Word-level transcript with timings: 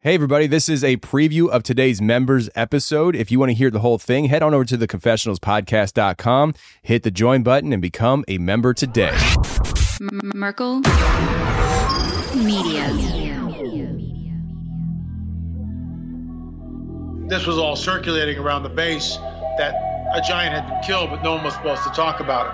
Hey, 0.00 0.14
everybody, 0.14 0.46
this 0.46 0.68
is 0.68 0.84
a 0.84 0.96
preview 0.98 1.48
of 1.48 1.64
today's 1.64 2.00
members 2.00 2.48
episode. 2.54 3.16
If 3.16 3.32
you 3.32 3.40
want 3.40 3.50
to 3.50 3.54
hear 3.54 3.68
the 3.68 3.80
whole 3.80 3.98
thing, 3.98 4.26
head 4.26 4.44
on 4.44 4.54
over 4.54 4.64
to 4.64 4.78
theconfessionalspodcast.com, 4.78 6.54
hit 6.82 7.02
the 7.02 7.10
join 7.10 7.42
button, 7.42 7.72
and 7.72 7.82
become 7.82 8.24
a 8.28 8.38
member 8.38 8.72
today. 8.72 9.18
Merkel 10.00 10.82
Media. 12.36 12.86
This 17.26 17.44
was 17.44 17.58
all 17.58 17.74
circulating 17.74 18.38
around 18.38 18.62
the 18.62 18.68
base 18.68 19.16
that 19.58 19.74
a 20.14 20.20
giant 20.20 20.54
had 20.54 20.68
been 20.68 20.80
killed, 20.84 21.10
but 21.10 21.24
no 21.24 21.34
one 21.34 21.42
was 21.42 21.54
supposed 21.54 21.82
to 21.82 21.90
talk 21.90 22.20
about 22.20 22.46
it. 22.46 22.52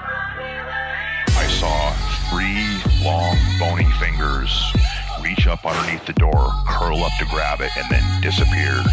I 1.36 1.46
saw 1.48 1.92
three 2.30 3.04
long, 3.04 3.36
bony 3.58 3.84
fingers 4.00 4.72
reach 5.24 5.46
up 5.46 5.64
underneath 5.64 6.04
the 6.04 6.12
door, 6.12 6.52
curl 6.68 7.02
up 7.02 7.12
to 7.18 7.24
grab 7.26 7.60
it, 7.60 7.70
and 7.76 7.86
then 7.90 8.20
disappeared. 8.20 8.84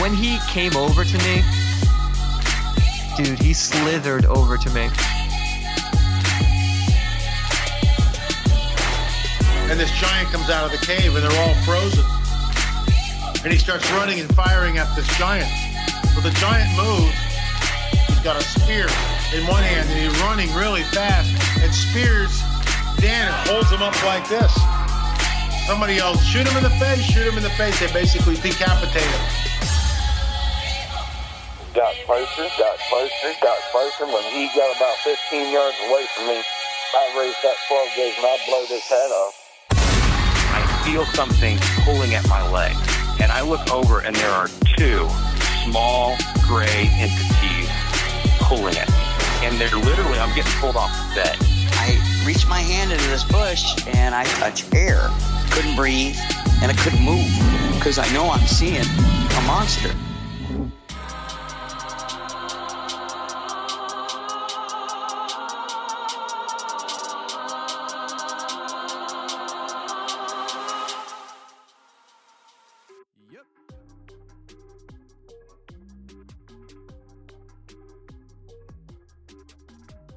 When 0.00 0.12
he 0.12 0.38
came 0.48 0.76
over 0.76 1.02
to 1.04 1.18
me, 1.24 1.42
dude, 3.16 3.38
he 3.38 3.54
slithered 3.54 4.26
over 4.26 4.58
to 4.58 4.70
me. 4.70 4.88
And 9.68 9.80
this 9.80 9.90
giant 9.98 10.28
comes 10.28 10.50
out 10.50 10.66
of 10.66 10.78
the 10.78 10.86
cave 10.86 11.16
and 11.16 11.24
they're 11.24 11.40
all 11.40 11.54
frozen. 11.64 12.04
And 13.42 13.52
he 13.52 13.58
starts 13.58 13.90
running 13.92 14.20
and 14.20 14.32
firing 14.36 14.76
at 14.76 14.94
this 14.94 15.08
giant. 15.16 15.50
Well, 16.14 16.22
the 16.22 16.36
giant 16.38 16.70
moves. 16.76 17.16
He's 18.06 18.20
got 18.20 18.36
a 18.36 18.44
spear 18.44 18.86
in 19.34 19.46
one 19.46 19.62
hand 19.62 19.88
and 19.88 19.98
he's 19.98 20.20
running 20.22 20.54
really 20.54 20.82
fast 20.82 21.30
and 21.62 21.74
spears 21.74 22.42
Dan 23.00 23.28
and 23.28 23.48
holds 23.48 23.70
him 23.70 23.82
up 23.82 23.96
like 24.04 24.28
this. 24.28 24.52
Somebody 25.66 25.98
else 25.98 26.22
shoot 26.22 26.46
him 26.46 26.56
in 26.56 26.62
the 26.62 26.76
face, 26.78 27.02
shoot 27.02 27.26
him 27.26 27.36
in 27.36 27.42
the 27.42 27.50
face. 27.58 27.78
They 27.80 27.92
basically 27.92 28.36
decapitate 28.36 29.02
him. 29.02 29.24
Got 31.74 31.94
closer, 32.06 32.48
got 32.56 32.78
closer, 32.88 33.32
got 33.42 33.58
closer. 33.72 34.06
When 34.06 34.22
he 34.32 34.46
got 34.54 34.74
about 34.76 34.96
15 35.04 35.52
yards 35.52 35.76
away 35.88 36.06
from 36.14 36.26
me, 36.28 36.40
I 36.94 37.18
raised 37.18 37.36
that 37.42 37.56
12 37.68 37.88
gauge 37.96 38.14
and 38.16 38.26
I 38.26 38.38
blowed 38.46 38.68
his 38.68 38.84
head 38.84 39.10
off. 39.10 39.34
I 40.54 40.62
feel 40.86 41.04
something 41.04 41.58
pulling 41.84 42.14
at 42.14 42.26
my 42.28 42.48
leg, 42.50 42.76
and 43.20 43.30
I 43.30 43.42
look 43.42 43.70
over, 43.70 44.00
and 44.00 44.16
there 44.16 44.30
are 44.30 44.48
two 44.78 45.06
small 45.64 46.16
gray 46.46 46.88
entities 46.94 47.68
pulling 48.40 48.76
at 48.76 48.88
me. 48.88 49.46
And 49.46 49.60
they're 49.60 49.76
literally, 49.76 50.18
I'm 50.18 50.34
getting 50.34 50.52
pulled 50.60 50.76
off 50.76 50.90
the 51.10 51.14
bed. 51.16 51.55
Reached 52.26 52.48
my 52.48 52.58
hand 52.58 52.90
into 52.90 53.08
this 53.08 53.22
bush 53.22 53.86
and 53.86 54.12
I 54.12 54.24
touch 54.24 54.64
air. 54.74 55.10
Couldn't 55.52 55.76
breathe 55.76 56.16
and 56.60 56.72
I 56.72 56.74
couldn't 56.74 57.04
move 57.04 57.30
because 57.76 57.98
I 57.98 58.12
know 58.12 58.28
I'm 58.30 58.44
seeing 58.48 58.82
a 58.82 59.42
monster. 59.46 59.94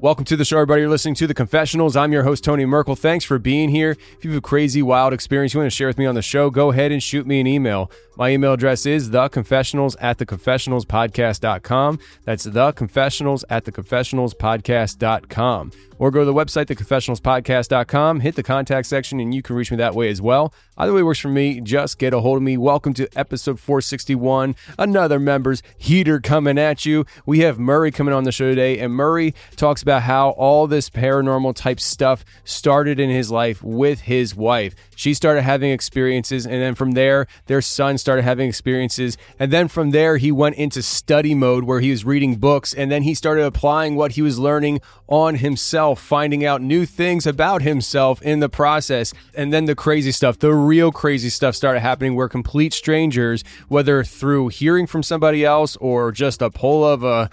Welcome 0.09 0.25
to 0.25 0.35
the 0.35 0.43
show, 0.43 0.57
everybody. 0.57 0.81
You're 0.81 0.89
listening 0.89 1.13
to 1.13 1.27
The 1.27 1.35
Confessionals. 1.35 1.95
I'm 1.95 2.11
your 2.11 2.23
host, 2.23 2.43
Tony 2.43 2.65
Merkel. 2.65 2.95
Thanks 2.95 3.23
for 3.23 3.37
being 3.37 3.69
here. 3.69 3.91
If 3.91 4.25
you 4.25 4.31
have 4.31 4.39
a 4.39 4.41
crazy, 4.41 4.81
wild 4.81 5.13
experience 5.13 5.53
you 5.53 5.59
want 5.59 5.71
to 5.71 5.75
share 5.75 5.85
with 5.85 5.99
me 5.99 6.07
on 6.07 6.15
the 6.15 6.23
show, 6.23 6.49
go 6.49 6.71
ahead 6.71 6.91
and 6.91 7.03
shoot 7.03 7.27
me 7.27 7.39
an 7.39 7.45
email. 7.45 7.91
My 8.19 8.31
email 8.31 8.51
address 8.51 8.85
is 8.85 9.11
theconfessionals 9.11 9.95
at 10.01 10.17
theconfessionalspodcast.com. 10.17 11.99
That's 12.25 12.45
theconfessionals 12.45 13.45
at 13.49 13.63
theconfessionalspodcast.com. 13.63 15.71
Or 15.99 16.11
go 16.11 16.19
to 16.19 16.25
the 16.25 16.33
website, 16.33 16.65
theconfessionalspodcast.com, 16.65 18.19
hit 18.19 18.35
the 18.35 18.43
contact 18.43 18.87
section, 18.87 19.21
and 19.21 19.33
you 19.33 19.41
can 19.41 19.55
reach 19.55 19.71
me 19.71 19.77
that 19.77 19.95
way 19.95 20.09
as 20.09 20.21
well. 20.21 20.53
Either 20.77 20.91
way 20.93 21.03
works 21.03 21.19
for 21.19 21.29
me. 21.29 21.61
Just 21.61 21.97
get 21.97 22.13
a 22.13 22.19
hold 22.21 22.37
of 22.37 22.43
me. 22.43 22.57
Welcome 22.57 22.93
to 22.95 23.07
episode 23.17 23.59
461. 23.59 24.55
Another 24.77 25.19
members 25.19 25.61
heater 25.77 26.21
coming 26.21 26.57
at 26.57 26.85
you. 26.85 27.05
We 27.25 27.39
have 27.39 27.59
Murray 27.59 27.91
coming 27.91 28.13
on 28.13 28.23
the 28.23 28.31
show 28.31 28.49
today, 28.49 28.79
and 28.79 28.93
Murray 28.93 29.35
talks 29.57 29.81
about 29.81 30.03
how 30.03 30.29
all 30.31 30.67
this 30.67 30.89
paranormal 30.89 31.53
type 31.55 31.81
stuff 31.81 32.23
started 32.43 32.99
in 32.99 33.09
his 33.09 33.29
life 33.29 33.61
with 33.61 34.01
his 34.01 34.35
wife. 34.35 34.73
She 34.95 35.13
started 35.13 35.43
having 35.43 35.71
experiences, 35.71 36.45
and 36.45 36.61
then 36.61 36.75
from 36.75 36.91
there, 36.91 37.27
their 37.47 37.61
son 37.61 37.97
started 37.97 38.08
having 38.17 38.49
experiences. 38.49 39.17
And 39.37 39.51
then 39.51 39.67
from 39.67 39.91
there, 39.91 40.17
he 40.17 40.31
went 40.31 40.55
into 40.55 40.81
study 40.81 41.33
mode 41.33 41.63
where 41.63 41.79
he 41.79 41.91
was 41.91 42.03
reading 42.03 42.35
books, 42.35 42.73
and 42.73 42.91
then 42.91 43.03
he 43.03 43.13
started 43.13 43.45
applying 43.45 43.95
what 43.95 44.13
he 44.13 44.21
was 44.21 44.39
learning 44.39 44.81
on 45.07 45.35
himself, 45.35 45.99
finding 46.01 46.45
out 46.45 46.61
new 46.61 46.85
things 46.85 47.25
about 47.25 47.61
himself 47.61 48.21
in 48.21 48.39
the 48.39 48.49
process. 48.49 49.13
And 49.33 49.53
then 49.53 49.65
the 49.65 49.75
crazy 49.75 50.11
stuff, 50.11 50.39
the 50.39 50.53
real 50.53 50.91
crazy 50.91 51.29
stuff 51.29 51.55
started 51.55 51.79
happening 51.79 52.15
where 52.15 52.27
complete 52.27 52.73
strangers, 52.73 53.43
whether 53.67 54.03
through 54.03 54.49
hearing 54.49 54.87
from 54.87 55.03
somebody 55.03 55.45
else 55.45 55.75
or 55.77 56.11
just 56.11 56.41
a 56.41 56.49
pull 56.49 56.85
of 56.85 57.03
a 57.03 57.29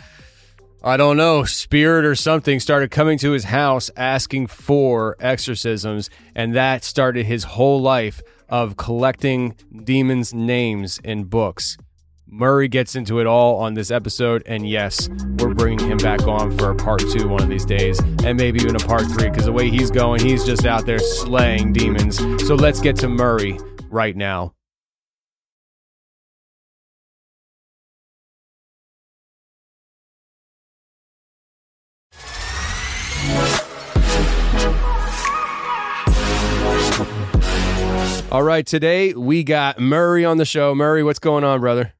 I 0.87 0.97
don't 0.97 1.17
know, 1.17 1.43
spirit 1.43 2.05
or 2.05 2.15
something 2.15 2.61
started 2.61 2.93
coming 2.93 3.19
to 3.19 3.33
his 3.33 3.43
house 3.43 3.91
asking 3.97 4.47
for 4.47 5.17
exorcisms, 5.19 6.11
and 6.33 6.55
that 6.55 6.85
started 6.85 7.27
his 7.27 7.43
whole 7.43 7.83
life 7.83 8.23
of 8.49 8.77
collecting 8.77 9.57
demons' 9.83 10.33
names 10.33 11.01
in 11.03 11.25
books. 11.25 11.77
Murray 12.29 12.69
gets 12.69 12.95
into 12.95 13.19
it 13.19 13.27
all 13.27 13.57
on 13.57 13.75
this 13.75 13.91
episode, 13.91 14.45
and 14.47 14.69
yes, 14.69 15.09
we're 15.41 15.55
bringing 15.55 15.91
him 15.91 15.99
back 15.99 16.23
on 16.29 16.57
for 16.57 16.71
a 16.71 16.77
part 16.77 17.01
two 17.01 17.27
one 17.27 17.43
of 17.43 17.49
these 17.49 17.67
days, 17.67 17.99
and 18.23 18.39
maybe 18.39 18.61
even 18.61 18.77
a 18.77 18.79
part 18.79 19.07
three, 19.07 19.29
because 19.29 19.47
the 19.47 19.53
way 19.53 19.69
he's 19.69 19.91
going, 19.91 20.21
he's 20.21 20.45
just 20.45 20.67
out 20.67 20.87
there 20.87 21.01
slaying 21.01 21.73
demons. 21.73 22.19
So 22.47 22.55
let's 22.55 22.81
get 22.81 22.95
to 22.99 23.09
Murray 23.09 23.59
right 23.91 24.17
now. 24.17 24.56
All 38.37 38.43
right, 38.43 38.67
today 38.67 39.15
we 39.15 39.45
got 39.45 39.79
Murray 39.79 40.25
on 40.25 40.37
the 40.37 40.45
show. 40.45 40.75
Murray, 40.75 41.03
what's 41.03 41.19
going 41.19 41.45
on, 41.45 41.61
brother? 41.61 41.95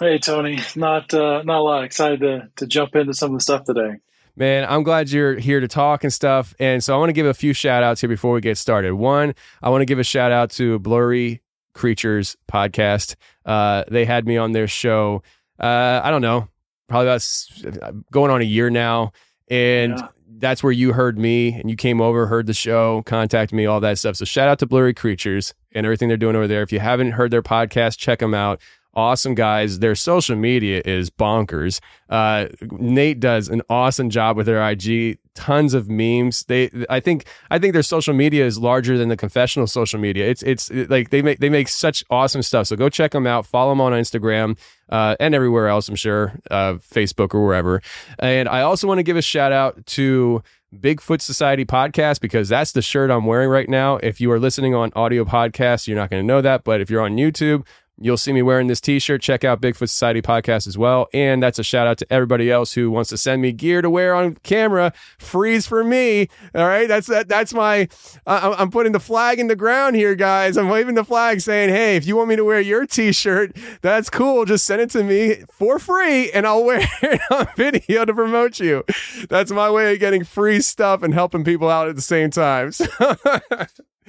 Hey 0.00 0.18
Tony, 0.18 0.60
not 0.76 1.12
uh, 1.12 1.42
not 1.42 1.58
a 1.58 1.62
lot. 1.62 1.84
Excited 1.84 2.20
to 2.20 2.48
to 2.56 2.66
jump 2.66 2.94
into 2.94 3.12
some 3.12 3.32
of 3.32 3.38
the 3.38 3.42
stuff 3.42 3.64
today. 3.64 3.96
Man, 4.36 4.66
I'm 4.66 4.84
glad 4.84 5.10
you're 5.10 5.34
here 5.36 5.58
to 5.58 5.66
talk 5.66 6.04
and 6.04 6.12
stuff. 6.12 6.54
And 6.60 6.82
so 6.82 6.94
I 6.94 6.98
want 6.98 7.08
to 7.08 7.12
give 7.12 7.26
a 7.26 7.34
few 7.34 7.52
shout 7.52 7.82
outs 7.82 8.00
here 8.00 8.08
before 8.08 8.32
we 8.32 8.40
get 8.40 8.56
started. 8.56 8.94
One, 8.94 9.34
I 9.60 9.68
want 9.68 9.82
to 9.82 9.86
give 9.86 9.98
a 9.98 10.04
shout 10.04 10.30
out 10.30 10.50
to 10.52 10.78
Blurry 10.78 11.42
Creatures 11.74 12.36
podcast. 12.50 13.16
Uh, 13.44 13.82
they 13.90 14.04
had 14.04 14.26
me 14.26 14.36
on 14.36 14.52
their 14.52 14.68
show. 14.68 15.22
Uh, 15.58 16.00
I 16.04 16.10
don't 16.12 16.22
know, 16.22 16.48
probably 16.88 17.08
about 17.08 18.10
going 18.12 18.30
on 18.30 18.40
a 18.40 18.44
year 18.44 18.70
now, 18.70 19.12
and. 19.50 19.98
Yeah 19.98 20.08
that's 20.38 20.62
where 20.62 20.72
you 20.72 20.92
heard 20.92 21.18
me 21.18 21.54
and 21.54 21.68
you 21.68 21.76
came 21.76 22.00
over, 22.00 22.26
heard 22.26 22.46
the 22.46 22.54
show, 22.54 23.02
contacted 23.02 23.56
me, 23.56 23.66
all 23.66 23.80
that 23.80 23.98
stuff. 23.98 24.16
So 24.16 24.24
shout 24.24 24.48
out 24.48 24.58
to 24.60 24.66
Blurry 24.66 24.94
Creatures 24.94 25.54
and 25.72 25.84
everything 25.84 26.08
they're 26.08 26.16
doing 26.16 26.36
over 26.36 26.46
there. 26.46 26.62
If 26.62 26.72
you 26.72 26.80
haven't 26.80 27.12
heard 27.12 27.30
their 27.30 27.42
podcast, 27.42 27.98
check 27.98 28.20
them 28.20 28.34
out. 28.34 28.60
Awesome 28.94 29.34
guys. 29.34 29.78
Their 29.78 29.94
social 29.94 30.34
media 30.34 30.82
is 30.84 31.10
bonkers. 31.10 31.80
Uh, 32.08 32.46
Nate 32.72 33.20
does 33.20 33.48
an 33.48 33.62
awesome 33.70 34.10
job 34.10 34.36
with 34.36 34.46
their 34.46 34.66
IG. 34.66 35.18
Tons 35.34 35.72
of 35.72 35.88
memes. 35.88 36.44
They, 36.44 36.70
I 36.90 36.98
think, 36.98 37.26
I 37.50 37.60
think 37.60 37.74
their 37.74 37.82
social 37.84 38.12
media 38.12 38.44
is 38.44 38.58
larger 38.58 38.98
than 38.98 39.08
the 39.08 39.16
confessional 39.16 39.68
social 39.68 40.00
media. 40.00 40.26
It's, 40.28 40.42
it's 40.42 40.70
like 40.70 41.10
they 41.10 41.22
make, 41.22 41.38
they 41.38 41.48
make 41.48 41.68
such 41.68 42.02
awesome 42.10 42.42
stuff. 42.42 42.66
So 42.66 42.76
go 42.76 42.88
check 42.88 43.12
them 43.12 43.26
out. 43.26 43.46
Follow 43.46 43.70
them 43.70 43.80
on 43.80 43.92
Instagram 43.92 44.58
uh, 44.88 45.14
and 45.20 45.32
everywhere 45.32 45.68
else. 45.68 45.88
I'm 45.88 45.94
sure, 45.94 46.40
uh, 46.50 46.74
Facebook 46.74 47.34
or 47.34 47.46
wherever. 47.46 47.80
And 48.18 48.48
I 48.48 48.62
also 48.62 48.88
want 48.88 48.98
to 48.98 49.04
give 49.04 49.16
a 49.16 49.22
shout 49.22 49.52
out 49.52 49.86
to 49.86 50.42
Bigfoot 50.74 51.20
Society 51.20 51.64
podcast 51.64 52.20
because 52.20 52.48
that's 52.48 52.72
the 52.72 52.82
shirt 52.82 53.10
I'm 53.10 53.26
wearing 53.26 53.48
right 53.48 53.68
now. 53.68 53.96
If 53.96 54.20
you 54.20 54.30
are 54.32 54.38
listening 54.38 54.74
on 54.74 54.92
audio 54.94 55.24
podcast, 55.24 55.86
you're 55.86 55.96
not 55.96 56.10
going 56.10 56.22
to 56.22 56.26
know 56.26 56.40
that, 56.40 56.64
but 56.64 56.80
if 56.80 56.90
you're 56.90 57.00
on 57.00 57.16
YouTube, 57.16 57.64
You'll 58.00 58.16
see 58.16 58.32
me 58.32 58.42
wearing 58.42 58.66
this 58.66 58.80
t-shirt. 58.80 59.22
Check 59.22 59.44
out 59.44 59.60
Bigfoot 59.60 59.88
Society 59.88 60.22
podcast 60.22 60.66
as 60.66 60.78
well. 60.78 61.08
And 61.12 61.42
that's 61.42 61.58
a 61.58 61.64
shout 61.64 61.86
out 61.86 61.98
to 61.98 62.12
everybody 62.12 62.50
else 62.50 62.72
who 62.72 62.90
wants 62.90 63.10
to 63.10 63.16
send 63.16 63.42
me 63.42 63.52
gear 63.52 63.82
to 63.82 63.90
wear 63.90 64.14
on 64.14 64.36
camera. 64.42 64.92
Freeze 65.18 65.66
for 65.66 65.82
me. 65.82 66.28
All 66.54 66.66
right. 66.66 66.86
That's 66.86 67.06
that. 67.08 67.28
That's 67.28 67.52
my, 67.52 67.88
uh, 68.26 68.54
I'm 68.58 68.70
putting 68.70 68.92
the 68.92 69.00
flag 69.00 69.38
in 69.38 69.48
the 69.48 69.56
ground 69.56 69.96
here, 69.96 70.14
guys. 70.14 70.56
I'm 70.56 70.68
waving 70.68 70.94
the 70.94 71.04
flag 71.04 71.40
saying, 71.40 71.70
Hey, 71.70 71.96
if 71.96 72.06
you 72.06 72.16
want 72.16 72.28
me 72.28 72.36
to 72.36 72.44
wear 72.44 72.60
your 72.60 72.86
t-shirt, 72.86 73.56
that's 73.82 74.10
cool. 74.10 74.44
Just 74.44 74.64
send 74.64 74.80
it 74.80 74.90
to 74.90 75.02
me 75.02 75.44
for 75.50 75.78
free 75.78 76.30
and 76.30 76.46
I'll 76.46 76.64
wear 76.64 76.80
it 77.02 77.20
on 77.30 77.48
video 77.56 78.04
to 78.04 78.14
promote 78.14 78.60
you. 78.60 78.84
That's 79.28 79.50
my 79.50 79.70
way 79.70 79.92
of 79.92 80.00
getting 80.00 80.24
free 80.24 80.60
stuff 80.60 81.02
and 81.02 81.14
helping 81.14 81.44
people 81.44 81.68
out 81.68 81.88
at 81.88 81.96
the 81.96 82.02
same 82.02 82.30
time. 82.30 82.72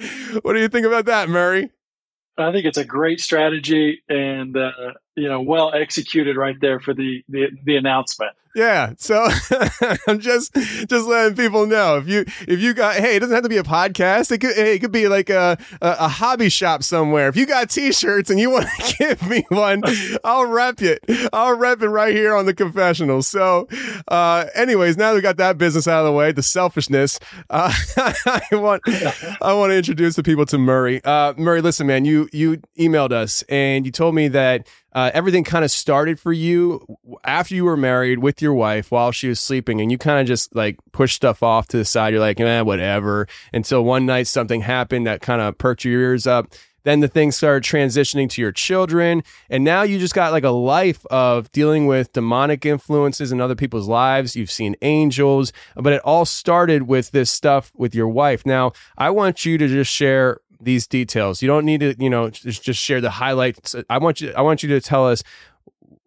what 0.42 0.54
do 0.54 0.60
you 0.60 0.68
think 0.68 0.86
about 0.86 1.06
that, 1.06 1.28
Murray? 1.28 1.70
I 2.40 2.52
think 2.52 2.66
it's 2.66 2.78
a 2.78 2.84
great 2.84 3.20
strategy 3.20 4.02
and 4.08 4.56
uh, 4.56 4.72
you 5.20 5.28
know 5.28 5.40
well 5.40 5.72
executed 5.74 6.36
right 6.36 6.56
there 6.60 6.80
for 6.80 6.94
the 6.94 7.22
the, 7.28 7.48
the 7.64 7.76
announcement. 7.76 8.32
Yeah, 8.54 8.94
so 8.96 9.28
I'm 10.08 10.18
just 10.18 10.52
just 10.54 11.06
letting 11.06 11.36
people 11.36 11.66
know 11.66 11.98
if 11.98 12.08
you 12.08 12.24
if 12.48 12.58
you 12.58 12.74
got 12.74 12.96
hey, 12.96 13.14
it 13.14 13.20
doesn't 13.20 13.34
have 13.34 13.44
to 13.44 13.48
be 13.48 13.58
a 13.58 13.62
podcast. 13.62 14.32
It 14.32 14.38
could 14.38 14.56
hey, 14.56 14.74
it 14.74 14.80
could 14.80 14.90
be 14.90 15.06
like 15.06 15.30
a, 15.30 15.56
a, 15.80 15.96
a 16.00 16.08
hobby 16.08 16.48
shop 16.48 16.82
somewhere. 16.82 17.28
If 17.28 17.36
you 17.36 17.46
got 17.46 17.70
T-shirts 17.70 18.28
and 18.28 18.40
you 18.40 18.50
want 18.50 18.66
to 18.66 18.96
give 18.98 19.28
me 19.28 19.44
one, 19.50 19.82
I'll 20.24 20.46
rep 20.46 20.82
it. 20.82 20.98
I'll 21.32 21.56
rep 21.56 21.80
it 21.80 21.88
right 21.88 22.12
here 22.12 22.34
on 22.34 22.46
the 22.46 22.54
confessional. 22.54 23.22
So, 23.22 23.68
uh, 24.08 24.46
anyways, 24.56 24.96
now 24.96 25.14
we 25.14 25.20
got 25.20 25.36
that 25.36 25.56
business 25.56 25.86
out 25.86 26.00
of 26.00 26.06
the 26.06 26.12
way, 26.12 26.32
the 26.32 26.42
selfishness. 26.42 27.20
Uh, 27.50 27.72
I 27.96 28.40
want 28.52 28.82
I 29.40 29.52
want 29.52 29.70
to 29.70 29.76
introduce 29.76 30.16
the 30.16 30.24
people 30.24 30.44
to 30.46 30.58
Murray. 30.58 31.00
Uh, 31.04 31.34
Murray, 31.36 31.60
listen, 31.60 31.86
man, 31.86 32.04
you 32.04 32.28
you 32.32 32.56
emailed 32.76 33.12
us 33.12 33.44
and 33.48 33.86
you 33.86 33.92
told 33.92 34.16
me 34.16 34.26
that 34.26 34.66
uh, 34.92 35.10
everything 35.14 35.44
kind 35.44 35.64
of 35.64 35.70
started 35.70 36.18
for 36.18 36.32
you 36.32 36.84
after 37.24 37.54
you 37.54 37.64
were 37.64 37.76
married 37.76 38.18
with 38.18 38.42
your 38.42 38.54
wife 38.54 38.90
while 38.90 39.12
she 39.12 39.28
was 39.28 39.40
sleeping, 39.40 39.80
and 39.80 39.90
you 39.90 39.98
kind 39.98 40.20
of 40.20 40.26
just 40.26 40.54
like 40.54 40.78
pushed 40.92 41.16
stuff 41.16 41.42
off 41.42 41.68
to 41.68 41.76
the 41.76 41.84
side. 41.84 42.12
You're 42.12 42.20
like, 42.20 42.40
eh, 42.40 42.60
whatever. 42.62 43.28
Until 43.52 43.84
one 43.84 44.06
night 44.06 44.26
something 44.26 44.62
happened 44.62 45.06
that 45.06 45.20
kind 45.20 45.40
of 45.40 45.58
perked 45.58 45.84
your 45.84 46.00
ears 46.00 46.26
up. 46.26 46.52
Then 46.82 47.00
the 47.00 47.08
things 47.08 47.36
started 47.36 47.62
transitioning 47.62 48.30
to 48.30 48.40
your 48.40 48.52
children, 48.52 49.22
and 49.50 49.62
now 49.62 49.82
you 49.82 49.98
just 49.98 50.14
got 50.14 50.32
like 50.32 50.44
a 50.44 50.50
life 50.50 51.04
of 51.10 51.52
dealing 51.52 51.86
with 51.86 52.12
demonic 52.14 52.64
influences 52.64 53.32
in 53.32 53.40
other 53.40 53.54
people's 53.54 53.86
lives. 53.86 54.34
You've 54.34 54.50
seen 54.50 54.76
angels, 54.80 55.52
but 55.76 55.92
it 55.92 56.00
all 56.04 56.24
started 56.24 56.84
with 56.84 57.10
this 57.10 57.30
stuff 57.30 57.70
with 57.76 57.94
your 57.94 58.08
wife. 58.08 58.46
Now, 58.46 58.72
I 58.96 59.10
want 59.10 59.44
you 59.44 59.58
to 59.58 59.68
just 59.68 59.92
share 59.92 60.40
these 60.60 60.86
details. 60.86 61.42
You 61.42 61.48
don't 61.48 61.64
need 61.64 61.80
to, 61.80 61.94
you 61.98 62.10
know, 62.10 62.30
just, 62.30 62.62
just 62.62 62.80
share 62.80 63.00
the 63.00 63.10
highlights. 63.10 63.74
I 63.88 63.98
want 63.98 64.20
you 64.20 64.32
I 64.36 64.42
want 64.42 64.62
you 64.62 64.68
to 64.70 64.80
tell 64.80 65.06
us 65.06 65.22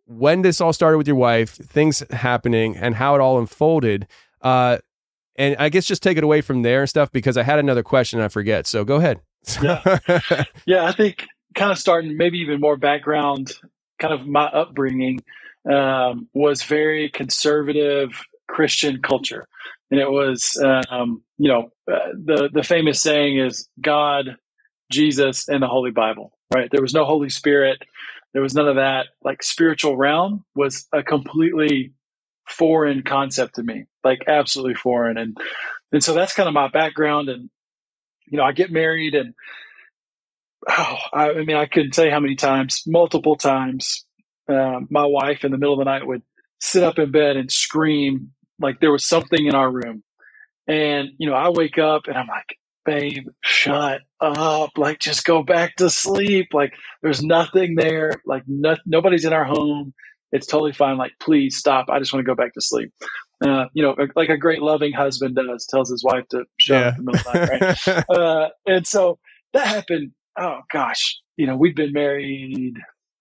when 0.06 0.42
this 0.42 0.62
all 0.62 0.74
started 0.74 0.98
with 0.98 1.08
your 1.08 1.16
wife, 1.16 1.52
things 1.52 2.04
happening 2.12 2.78
and 2.78 2.96
how 2.96 3.16
it 3.16 3.22
all 3.22 3.40
unfolded. 3.40 4.08
Uh 4.42 4.78
and 5.36 5.56
I 5.58 5.70
guess 5.70 5.86
just 5.86 6.04
take 6.04 6.18
it 6.18 6.24
away 6.24 6.42
from 6.42 6.62
there 6.62 6.82
and 6.82 6.90
stuff 6.90 7.12
because 7.12 7.38
I 7.38 7.44
had 7.44 7.60
another 7.60 7.84
question 7.84 8.20
I 8.20 8.28
forget. 8.28 8.68
So 8.68 8.84
go 8.86 8.98
ahead. 8.98 9.20
yeah. 9.62 9.98
yeah, 10.66 10.86
I 10.86 10.92
think 10.92 11.26
kind 11.56 11.72
of 11.72 11.78
starting 11.78 12.18
maybe 12.18 12.40
even 12.40 12.60
more 12.60 12.78
background, 12.78 13.54
kind 14.00 14.14
of 14.14 14.28
my 14.28 14.46
upbringing 14.46 15.22
um, 15.72 16.28
was 16.34 16.64
very 16.64 17.10
conservative 17.10 18.22
Christian 18.48 19.02
culture, 19.02 19.48
and 19.90 20.00
it 20.00 20.10
was 20.10 20.62
um, 20.90 21.24
you 21.38 21.50
know 21.50 21.72
uh, 21.92 22.10
the 22.14 22.50
the 22.54 22.64
famous 22.64 23.02
saying 23.02 23.40
is 23.40 23.68
God 23.80 24.38
Jesus, 24.94 25.50
and 25.50 25.62
the 25.62 25.68
Holy 25.68 25.92
Bible, 25.92 26.32
right? 26.54 26.70
There 26.72 26.82
was 26.82 26.94
no 26.94 27.04
Holy 27.06 27.30
Spirit. 27.30 27.82
There 28.34 28.42
was 28.42 28.56
none 28.56 28.68
of 28.68 28.78
that. 28.78 29.08
Like 29.24 29.44
spiritual 29.44 29.98
realm 29.98 30.46
was 30.56 30.88
a 30.94 31.04
completely 31.04 31.94
foreign 32.48 33.04
concept 33.04 33.56
to 33.56 33.64
me, 33.64 33.86
like 34.04 34.24
absolutely 34.28 34.76
foreign. 34.76 35.18
And, 35.18 35.38
and 35.92 36.04
so 36.04 36.14
that's 36.14 36.34
kind 36.34 36.48
of 36.48 36.54
my 36.54 36.70
background. 36.70 37.30
And, 37.30 37.50
you 38.28 38.38
know, 38.38 38.44
I 38.44 38.54
get 38.54 38.72
married 38.72 39.16
and, 39.16 39.34
oh, 40.70 40.98
I, 41.14 41.32
I 41.32 41.44
mean, 41.44 41.58
I 41.58 41.66
couldn't 41.66 41.92
tell 41.92 42.06
you 42.06 42.12
how 42.12 42.20
many 42.20 42.36
times, 42.36 42.84
multiple 42.88 43.36
times, 43.36 44.06
uh, 44.50 44.80
my 44.90 45.06
wife 45.06 45.46
in 45.46 45.52
the 45.52 45.58
middle 45.58 45.74
of 45.74 45.80
the 45.80 45.86
night 45.86 46.06
would 46.08 46.22
sit 46.60 46.84
up 46.84 47.00
in 47.00 47.12
bed 47.12 47.38
and 47.38 47.52
scream 47.52 48.32
like 48.60 48.80
there 48.80 48.92
was 48.92 49.06
something 49.06 49.46
in 49.46 49.56
our 49.56 49.70
room. 49.70 50.04
And, 50.68 51.10
you 51.18 51.30
know, 51.30 51.36
I 51.36 51.50
wake 51.50 51.78
up 51.78 52.08
and 52.08 52.18
I'm 52.18 52.28
like, 52.28 52.58
babe, 52.86 53.28
shut 53.42 54.02
up. 54.22 54.72
Like, 54.78 55.00
just 55.00 55.26
go 55.26 55.44
back 55.44 55.76
to 55.78 55.90
sleep. 55.90 56.50
Like, 56.54 56.74
there's 57.02 57.24
nothing 57.24 57.76
there. 57.76 58.22
Like, 58.26 58.44
no, 58.48 58.78
nobody's 58.86 59.26
in 59.26 59.34
our 59.34 59.46
home. 59.46 59.94
It's 60.32 60.48
totally 60.48 60.74
fine. 60.74 60.98
Like, 60.98 61.14
please 61.20 61.58
stop. 61.58 61.90
I 61.90 62.00
just 62.00 62.14
want 62.14 62.26
to 62.26 62.30
go 62.30 62.36
back 62.36 62.54
to 62.54 62.62
sleep. 62.62 62.92
Uh, 63.46 63.66
you 63.74 63.84
know, 63.84 63.96
like 64.16 64.30
a 64.30 64.38
great 64.38 64.62
loving 64.62 64.94
husband 64.94 65.36
does, 65.36 65.66
tells 65.66 65.90
his 65.90 66.04
wife 66.04 66.28
to 66.30 66.46
shut 66.58 66.80
yeah. 66.80 66.88
up 66.88 66.98
in 66.98 67.06
the 67.06 67.12
middle 67.12 67.32
of 67.32 67.50
the 67.50 67.58
night, 67.58 67.88
right? 67.88 68.10
uh, 68.18 68.50
and 68.66 68.88
so 68.88 69.20
that 69.52 69.68
happened. 69.68 70.12
Oh 70.40 70.60
gosh, 70.72 71.20
you 71.36 71.46
know, 71.46 71.58
we'd 71.58 71.76
been 71.76 71.92
married 71.92 72.76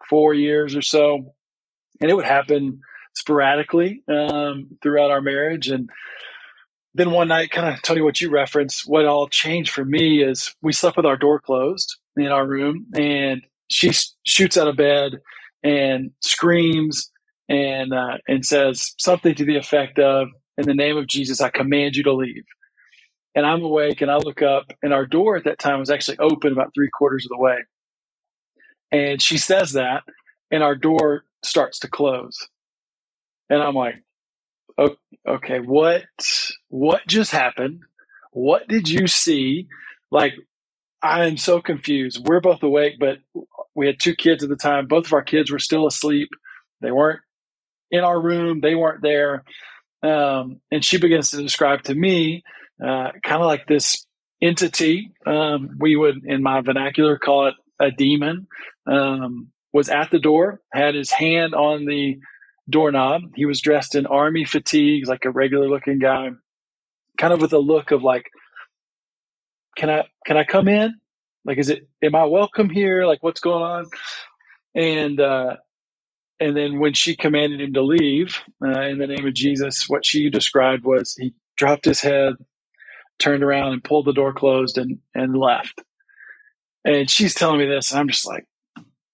four 0.09 0.33
years 0.33 0.77
or 0.77 0.83
so, 0.83 1.35
and 2.01 2.11
it 2.11 2.15
would 2.15 2.25
happen 2.25 2.81
sporadically 3.15 4.03
um, 4.09 4.69
throughout 4.83 5.11
our 5.11 5.21
marriage. 5.21 5.69
And 5.69 5.91
then 6.95 7.13
one 7.13 7.29
night, 7.29 7.51
kind 7.51 7.73
of 7.75 7.83
Tony, 7.83 8.03
what 8.03 8.21
you 8.21 8.31
referenced, 8.31 8.89
what 8.89 9.07
all 9.07 9.29
changed 9.29 9.73
for 9.73 9.85
me 9.85 10.23
is 10.23 10.55
we 10.63 10.73
slept 10.73 10.97
with 10.97 11.07
our 11.07 11.17
door 11.17 11.41
closed 11.41 11.97
in 12.17 12.27
our 12.27 12.47
room, 12.47 12.87
and 12.95 13.43
she 13.71 13.93
shoots 14.25 14.59
out 14.59 14.69
of 14.69 14.77
bed 14.77 15.13
and 15.63 16.11
screams 16.21 17.11
and 17.49 17.95
uh, 17.95 18.19
and 18.29 18.45
says 18.45 18.95
something 18.99 19.35
to 19.37 19.45
the 19.45 19.57
effect 19.57 19.99
of, 19.99 20.29
"In 20.59 20.67
the 20.67 20.75
name 20.75 20.99
of 20.99 21.07
Jesus, 21.07 21.41
I 21.41 21.51
command 21.51 21.97
you 21.97 22.03
to 22.05 22.13
leave." 22.13 22.45
And 23.35 23.47
I'm 23.47 23.63
awake, 23.65 24.03
and 24.03 24.11
I 24.11 24.17
look 24.19 24.43
up, 24.43 24.67
and 24.83 24.93
our 24.93 25.07
door 25.07 25.37
at 25.37 25.45
that 25.45 25.59
time 25.59 25.81
was 25.81 25.91
actually 25.91 26.19
open 26.19 26.53
about 26.53 26.73
three 26.75 26.91
quarters 26.93 27.25
of 27.25 27.31
the 27.31 27.43
way. 27.43 27.57
And 28.93 29.23
she 29.23 29.39
says 29.39 29.73
that, 29.73 30.03
and 30.51 30.63
our 30.63 30.77
door 30.77 31.25
starts 31.45 31.79
to 31.81 31.89
close, 31.89 32.37
and 33.51 33.63
I'm 33.63 33.75
like, 33.75 33.97
okay, 35.27 35.59
what 35.61 36.05
what 36.69 37.07
just 37.07 37.31
happened? 37.31 37.81
What 38.33 38.69
did 38.69 38.89
you 38.89 39.07
see? 39.07 39.69
Like, 40.11 40.35
I 41.03 41.27
am 41.27 41.37
so 41.37 41.61
confused. 41.61 42.27
We're 42.27 42.41
both 42.41 42.63
awake, 42.63 42.95
but 42.99 43.19
we 43.75 43.87
had 43.87 44.01
two 44.01 44.15
kids 44.15 44.43
at 44.43 44.49
the 44.49 44.57
time. 44.57 44.87
Both 44.87 45.07
of 45.07 45.13
our 45.13 45.23
kids 45.23 45.51
were 45.51 45.59
still 45.59 45.87
asleep. 45.87 46.31
They 46.81 46.91
weren't 46.91 47.21
in 47.91 48.01
our 48.01 48.21
room. 48.21 48.61
They 48.61 48.75
weren't 48.75 49.03
there. 49.03 49.45
Um, 50.03 50.61
and 50.71 50.85
she 50.85 50.99
begins 50.99 51.31
to 51.31 51.43
describe 51.43 51.83
to 51.85 51.95
me, 51.95 52.43
uh, 52.83 53.13
kind 53.23 53.41
of 53.41 53.47
like 53.47 53.67
this 53.67 54.07
entity. 54.41 55.13
Um, 55.27 55.77
we 55.79 55.97
would, 55.97 56.25
in 56.25 56.43
my 56.43 56.61
vernacular, 56.61 57.19
call 57.19 57.49
it 57.49 57.55
a 57.81 57.91
demon. 57.91 58.49
Um, 58.87 59.49
was 59.73 59.89
at 59.89 60.11
the 60.11 60.19
door, 60.19 60.61
had 60.73 60.95
his 60.95 61.11
hand 61.11 61.55
on 61.55 61.87
the 61.87 62.19
doorknob. 62.71 63.23
He 63.35 63.47
was 63.47 63.61
dressed 63.61 63.95
in 63.95 64.07
army 64.07 64.45
fatigues, 64.45 65.09
like 65.09 65.25
a 65.25 65.31
regular 65.31 65.69
looking 65.69 65.99
guy, 65.99 66.31
kind 67.19 67.33
of 67.33 67.41
with 67.41 67.53
a 67.53 67.59
look 67.59 67.91
of 67.93 68.03
like, 68.03 68.31
can 69.77 69.91
I, 69.91 70.05
can 70.27 70.37
I 70.37 70.45
come 70.45 70.69
in? 70.69 70.97
Like, 71.45 71.59
is 71.59 71.71
it, 71.71 71.89
am 72.03 72.15
I 72.15 72.25
welcome 72.25 72.71
here? 72.71 73.07
Like, 73.07 73.23
what's 73.23 73.41
going 73.41 73.63
on? 73.65 73.87
And, 74.75 75.21
uh, 75.21 75.57
and 76.41 76.57
then 76.57 76.81
when 76.81 76.95
she 76.95 77.17
commanded 77.17 77.61
him 77.61 77.75
to 77.75 77.83
leave 77.83 78.41
uh, 78.65 78.83
in 78.83 78.99
the 78.99 79.07
name 79.07 79.27
of 79.27 79.35
Jesus, 79.35 79.89
what 79.89 80.05
she 80.07 80.31
described 80.31 80.85
was 80.85 81.15
he 81.15 81.35
dropped 81.57 81.85
his 81.85 82.01
head, 82.01 82.35
turned 83.19 83.45
around 83.45 83.73
and 83.75 83.85
pulled 83.85 84.07
the 84.07 84.13
door 84.15 84.33
closed 84.35 84.79
and, 84.79 84.99
and 85.15 85.37
left. 85.37 85.83
And 86.85 87.11
she's 87.11 87.35
telling 87.35 87.61
me 87.61 87.67
this, 87.67 87.93
and 87.93 88.01
I'm 88.01 88.09
just 88.09 88.27
like, 88.27 88.47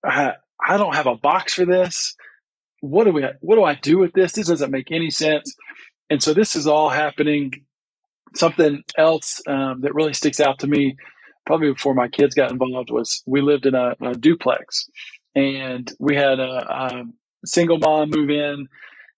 I, 0.04 0.34
I 0.64 0.76
don't 0.78 0.94
have 0.94 1.06
a 1.06 1.16
box 1.16 1.54
for 1.54 1.66
this 1.66 2.16
what 2.80 3.04
do 3.04 3.12
we 3.12 3.24
what 3.40 3.56
do 3.56 3.64
I 3.64 3.74
do 3.74 3.98
with 3.98 4.12
this? 4.12 4.32
This 4.32 4.48
doesn't 4.48 4.70
make 4.70 4.90
any 4.90 5.10
sense. 5.10 5.54
And 6.10 6.22
so 6.22 6.32
this 6.34 6.56
is 6.56 6.66
all 6.66 6.88
happening. 6.88 7.52
Something 8.34 8.82
else 8.96 9.40
um, 9.46 9.80
that 9.82 9.94
really 9.94 10.12
sticks 10.12 10.40
out 10.40 10.58
to 10.60 10.66
me, 10.66 10.96
probably 11.46 11.72
before 11.72 11.94
my 11.94 12.08
kids 12.08 12.34
got 12.34 12.50
involved, 12.50 12.90
was 12.90 13.22
we 13.26 13.40
lived 13.40 13.66
in 13.66 13.74
a, 13.74 13.94
a 14.02 14.14
duplex, 14.14 14.88
and 15.34 15.90
we 15.98 16.14
had 16.14 16.38
a, 16.38 16.72
a 16.72 17.04
single 17.46 17.78
mom 17.78 18.10
move 18.10 18.30
in, 18.30 18.68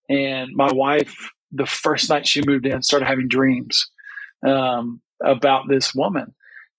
and 0.08 0.50
my 0.54 0.72
wife, 0.72 1.16
the 1.52 1.66
first 1.66 2.08
night 2.08 2.26
she 2.26 2.42
moved 2.46 2.66
in, 2.66 2.82
started 2.82 3.06
having 3.06 3.28
dreams 3.28 3.90
um, 4.46 5.00
about 5.22 5.68
this 5.68 5.92
woman, 5.94 6.32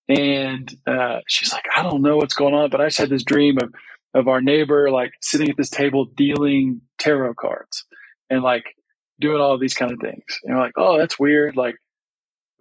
and 0.07 0.73
uh, 0.87 1.19
she's 1.27 1.51
like, 1.51 1.65
I 1.75 1.83
don't 1.83 2.01
know 2.01 2.17
what's 2.17 2.33
going 2.33 2.53
on, 2.53 2.69
but 2.69 2.81
I 2.81 2.85
just 2.85 2.97
had 2.97 3.09
this 3.09 3.23
dream 3.25 3.57
of 3.61 3.73
of 4.13 4.27
our 4.27 4.41
neighbor 4.41 4.91
like 4.91 5.11
sitting 5.21 5.49
at 5.49 5.57
this 5.57 5.69
table 5.69 6.05
dealing 6.05 6.81
tarot 6.99 7.35
cards 7.35 7.85
and 8.29 8.43
like 8.43 8.65
doing 9.19 9.41
all 9.41 9.57
these 9.57 9.75
kind 9.75 9.91
of 9.91 9.99
things. 9.99 10.23
And 10.43 10.57
like, 10.57 10.73
oh, 10.77 10.97
that's 10.97 11.19
weird. 11.19 11.55
Like, 11.57 11.75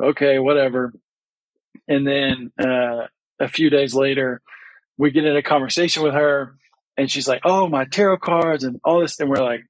okay, 0.02 0.38
whatever. 0.38 0.92
And 1.88 2.07
then 2.07 2.52
uh, 2.59 3.07
a 3.40 3.49
few 3.49 3.71
days 3.71 3.95
later, 3.95 4.40
we 4.99 5.11
get 5.11 5.25
in 5.25 5.37
a 5.37 5.42
conversation 5.42 6.02
with 6.02 6.14
her, 6.14 6.57
and 6.97 7.11
she's 7.11 7.28
like, 7.28 7.42
"Oh, 7.45 7.69
my 7.69 7.85
tarot 7.85 8.19
cards 8.19 8.64
and 8.64 8.80
all 8.85 9.00
this," 9.00 9.19
and 9.21 9.30
we're 9.30 9.45
like, 9.45 9.64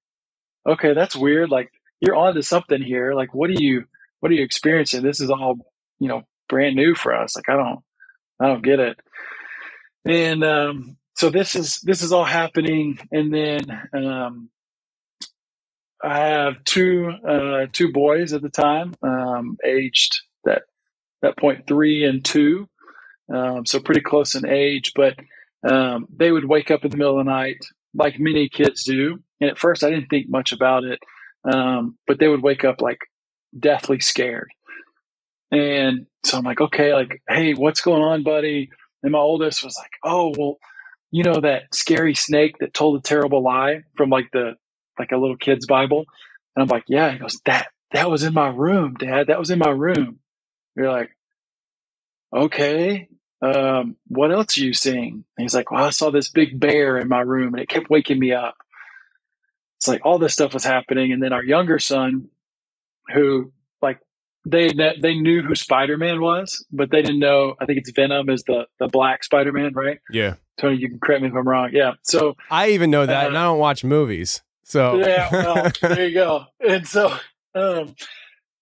"Okay, 0.69 0.95
that's 0.95 1.17
weird. 1.17 1.51
Like, 1.51 1.71
you're 2.01 2.17
onto 2.17 2.43
something 2.43 2.83
here. 2.83 3.15
Like, 3.15 3.35
what 3.35 3.51
are 3.51 3.55
you, 3.63 3.85
what 4.21 4.33
are 4.33 4.35
you 4.35 4.45
experiencing? 4.45 5.03
This 5.03 5.21
is 5.21 5.31
all, 5.31 5.57
you 6.01 6.09
know, 6.09 6.23
brand 6.49 6.77
new 6.77 6.95
for 6.95 7.15
us. 7.15 7.37
Like, 7.37 7.49
I 7.49 7.57
don't, 7.57 7.81
I 8.41 8.49
don't 8.49 8.65
get 8.65 8.81
it." 8.81 8.99
And 10.07 10.45
um, 10.45 10.99
so 11.21 11.29
this 11.29 11.55
is 11.55 11.81
this 11.83 12.01
is 12.01 12.13
all 12.13 12.25
happening, 12.25 12.99
and 13.13 13.31
then 13.31 13.61
um, 13.93 14.49
I 16.03 16.19
have 16.19 16.65
two 16.65 17.11
uh, 17.29 17.67
two 17.71 17.93
boys 17.93 18.33
at 18.33 18.41
the 18.41 18.49
time, 18.49 18.95
um, 19.03 19.59
aged 19.63 20.19
that 20.45 20.63
that 21.21 21.37
point 21.37 21.67
three 21.67 22.05
and 22.05 22.25
two, 22.25 22.71
um, 23.31 23.67
so 23.67 23.81
pretty 23.81 24.01
close 24.01 24.35
in 24.35 24.49
age. 24.49 24.93
But 24.97 25.19
um, 25.71 26.07
they 26.17 26.33
would 26.33 26.47
wake 26.47 26.71
up 26.71 26.87
in 26.87 26.91
the 26.91 26.97
middle 26.97 27.21
of 27.21 27.27
the 27.27 27.31
night, 27.31 27.63
like 27.93 28.19
many 28.19 28.49
kids 28.49 28.85
do. 28.85 29.19
And 29.43 29.51
at 29.51 29.59
first, 29.59 29.85
I 29.85 29.91
didn't 29.91 30.09
think 30.09 30.31
much 30.31 30.53
about 30.53 30.85
it, 30.85 31.01
um, 31.45 31.99
but 32.07 32.19
they 32.19 32.29
would 32.29 32.43
wake 32.43 32.65
up 32.65 32.81
like 32.81 33.01
deathly 33.59 34.01
scared. 34.01 34.49
And 35.53 36.07
so 36.25 36.39
I'm 36.39 36.45
like, 36.45 36.63
okay, 36.63 36.95
like, 36.95 37.21
hey, 37.29 37.53
what's 37.53 37.83
going 37.83 38.01
on, 38.01 38.23
buddy? 38.23 38.71
And 39.03 39.13
my 39.13 39.19
oldest 39.19 39.63
was 39.63 39.77
like, 39.79 39.93
oh, 40.03 40.33
well, 40.39 40.57
you 41.11 41.25
know 41.25 41.41
that 41.41 41.75
scary 41.75 42.15
snake 42.15 42.57
that 42.61 42.75
told 42.75 42.99
a 42.99 43.03
terrible 43.03 43.43
lie 43.43 43.85
from 43.97 44.11
like 44.11 44.31
the 44.33 44.55
like 44.99 45.13
a 45.13 45.17
little 45.17 45.37
kid's 45.37 45.67
Bible? 45.67 46.05
And 46.57 46.63
I'm 46.63 46.69
like, 46.69 46.85
yeah. 46.89 47.13
He 47.13 47.19
goes, 47.19 47.41
that 47.47 47.69
that 47.93 48.11
was 48.11 48.23
in 48.23 48.35
my 48.35 48.49
room, 48.49 48.95
Dad. 48.95 49.29
That 49.29 49.39
was 49.39 49.51
in 49.51 49.59
my 49.59 49.71
room. 49.71 50.21
You're 50.77 50.91
like, 50.91 51.11
okay. 52.35 53.09
Um, 53.43 53.97
what 54.07 54.33
else 54.33 54.59
are 54.59 54.63
you 54.65 54.75
seeing? 54.75 55.25
And 55.37 55.45
he's 55.45 55.55
like, 55.55 55.71
well, 55.71 55.85
I 55.85 55.91
saw 55.91 56.11
this 56.11 56.29
big 56.31 56.61
bear 56.61 56.99
in 56.99 57.09
my 57.09 57.21
room 57.21 57.55
and 57.55 57.63
it 57.63 57.69
kept 57.69 57.91
waking 57.91 58.19
me 58.19 58.33
up. 58.33 58.57
It's 59.79 59.89
like 59.89 60.05
all 60.05 60.19
this 60.19 60.35
stuff 60.35 60.53
was 60.53 60.65
happening. 60.65 61.13
And 61.13 61.23
then 61.23 61.33
our 61.33 61.43
younger 61.43 61.79
son, 61.79 62.29
who 63.13 63.53
like 63.81 63.99
they 64.47 64.73
they 64.73 65.15
knew 65.15 65.43
who 65.43 65.55
Spider 65.55 65.97
Man 65.97 66.21
was, 66.21 66.65
but 66.73 66.91
they 66.91 67.03
didn't 67.03 67.21
know. 67.21 67.55
I 67.61 67.67
think 67.67 67.79
it's 67.79 67.91
Venom 67.91 68.31
is 68.31 68.43
the 68.45 68.67
the 68.79 68.89
black 68.89 69.23
Spider 69.23 69.53
Man, 69.53 69.73
right? 69.75 69.99
Yeah. 70.11 70.35
Tony, 70.59 70.77
you 70.77 70.89
can 70.89 70.99
correct 70.99 71.23
me 71.23 71.29
if 71.29 71.35
I'm 71.35 71.47
wrong. 71.47 71.71
Yeah. 71.73 71.93
So 72.03 72.37
I 72.51 72.71
even 72.71 72.91
know 72.91 73.07
that, 73.07 73.25
uh, 73.25 73.29
and 73.29 73.39
I 73.39 73.45
don't 73.45 73.59
watch 73.59 73.85
movies. 73.85 74.43
So 74.65 74.99
yeah, 74.99 75.29
well, 75.33 75.73
there 75.83 76.09
you 76.09 76.15
go. 76.15 76.45
And 76.67 76.87
so 76.87 77.15
um, 77.55 77.95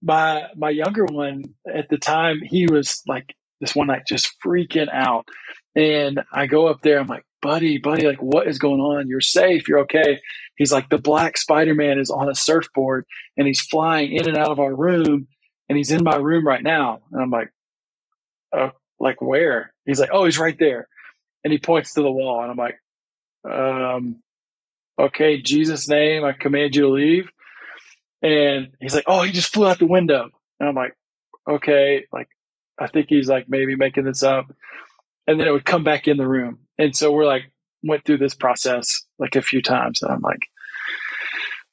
my 0.02 0.47
my 0.56 0.70
younger 0.70 1.04
one 1.04 1.44
at 1.73 1.88
the 1.88 1.99
time, 1.99 2.40
he 2.42 2.66
was 2.66 3.02
like 3.06 3.35
this 3.61 3.75
one 3.75 3.88
night 3.88 4.02
just 4.06 4.35
freaking 4.44 4.88
out, 4.92 5.28
and 5.76 6.23
I 6.32 6.47
go 6.47 6.66
up 6.66 6.82
there. 6.82 6.99
I'm 6.99 7.06
like, 7.06 7.25
buddy, 7.40 7.78
buddy, 7.78 8.06
like 8.06 8.23
what 8.23 8.49
is 8.49 8.58
going 8.58 8.80
on? 8.80 9.08
You're 9.08 9.20
safe. 9.20 9.68
You're 9.68 9.80
okay. 9.80 10.20
He's 10.56 10.73
like, 10.73 10.88
the 10.88 10.99
black 10.99 11.37
Spider 11.37 11.75
Man 11.75 11.99
is 11.99 12.11
on 12.11 12.28
a 12.28 12.35
surfboard 12.35 13.04
and 13.37 13.47
he's 13.47 13.61
flying 13.61 14.12
in 14.12 14.28
and 14.28 14.37
out 14.37 14.50
of 14.50 14.58
our 14.58 14.75
room 14.75 15.28
and 15.69 15.77
he's 15.77 15.91
in 15.91 16.05
my 16.05 16.17
room 16.17 16.47
right 16.47 16.63
now. 16.63 17.01
And 17.13 17.23
I'm 17.23 17.31
like, 17.31 17.53
uh, 18.57 18.71
like 18.99 19.21
where? 19.21 19.73
He's 19.85 20.01
like, 20.01 20.11
oh, 20.13 20.25
he's 20.25 20.39
right 20.39 20.59
there. 20.59 20.89
And 21.45 21.53
he 21.53 21.59
points 21.59 21.95
to 21.95 22.03
the 22.03 22.11
wall. 22.11 22.43
And 22.43 22.51
I'm 22.51 22.57
like, 22.57 22.81
um, 23.49 24.23
okay, 24.99 25.41
Jesus' 25.41 25.89
name, 25.89 26.25
I 26.25 26.33
command 26.33 26.75
you 26.75 26.83
to 26.83 26.89
leave. 26.89 27.31
And 28.23 28.69
he's 28.81 28.95
like, 28.95 29.05
oh, 29.07 29.23
he 29.23 29.33
just 29.33 29.53
flew 29.53 29.67
out 29.67 29.79
the 29.79 29.87
window. 29.87 30.31
And 30.59 30.69
I'm 30.69 30.75
like, 30.75 30.97
okay, 31.49 32.07
like, 32.13 32.29
I 32.79 32.89
think 32.89 33.07
he's 33.09 33.29
like 33.29 33.49
maybe 33.49 33.77
making 33.77 34.05
this 34.05 34.23
up. 34.23 34.47
And 35.27 35.39
then 35.39 35.47
it 35.47 35.53
would 35.53 35.65
come 35.65 35.85
back 35.85 36.09
in 36.09 36.17
the 36.17 36.27
room. 36.27 36.61
And 36.79 36.97
so 36.97 37.13
we're 37.13 37.27
like, 37.27 37.53
went 37.83 38.05
through 38.05 38.19
this 38.19 38.35
process 38.35 39.05
like 39.19 39.37
a 39.37 39.43
few 39.43 39.63
times. 39.63 40.03
And 40.03 40.11
I'm 40.11 40.21
like, 40.21 40.41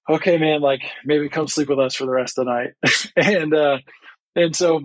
okay, 0.09 0.38
man, 0.38 0.62
like 0.62 0.83
maybe 1.03 1.29
come 1.29 1.47
sleep 1.47 1.69
with 1.69 1.79
us 1.79 1.95
for 1.95 2.05
the 2.05 2.12
rest 2.12 2.38
of 2.38 2.45
the 2.45 2.51
night. 2.51 2.74
and, 3.15 3.53
uh, 3.53 3.77
and 4.35 4.55
so 4.55 4.81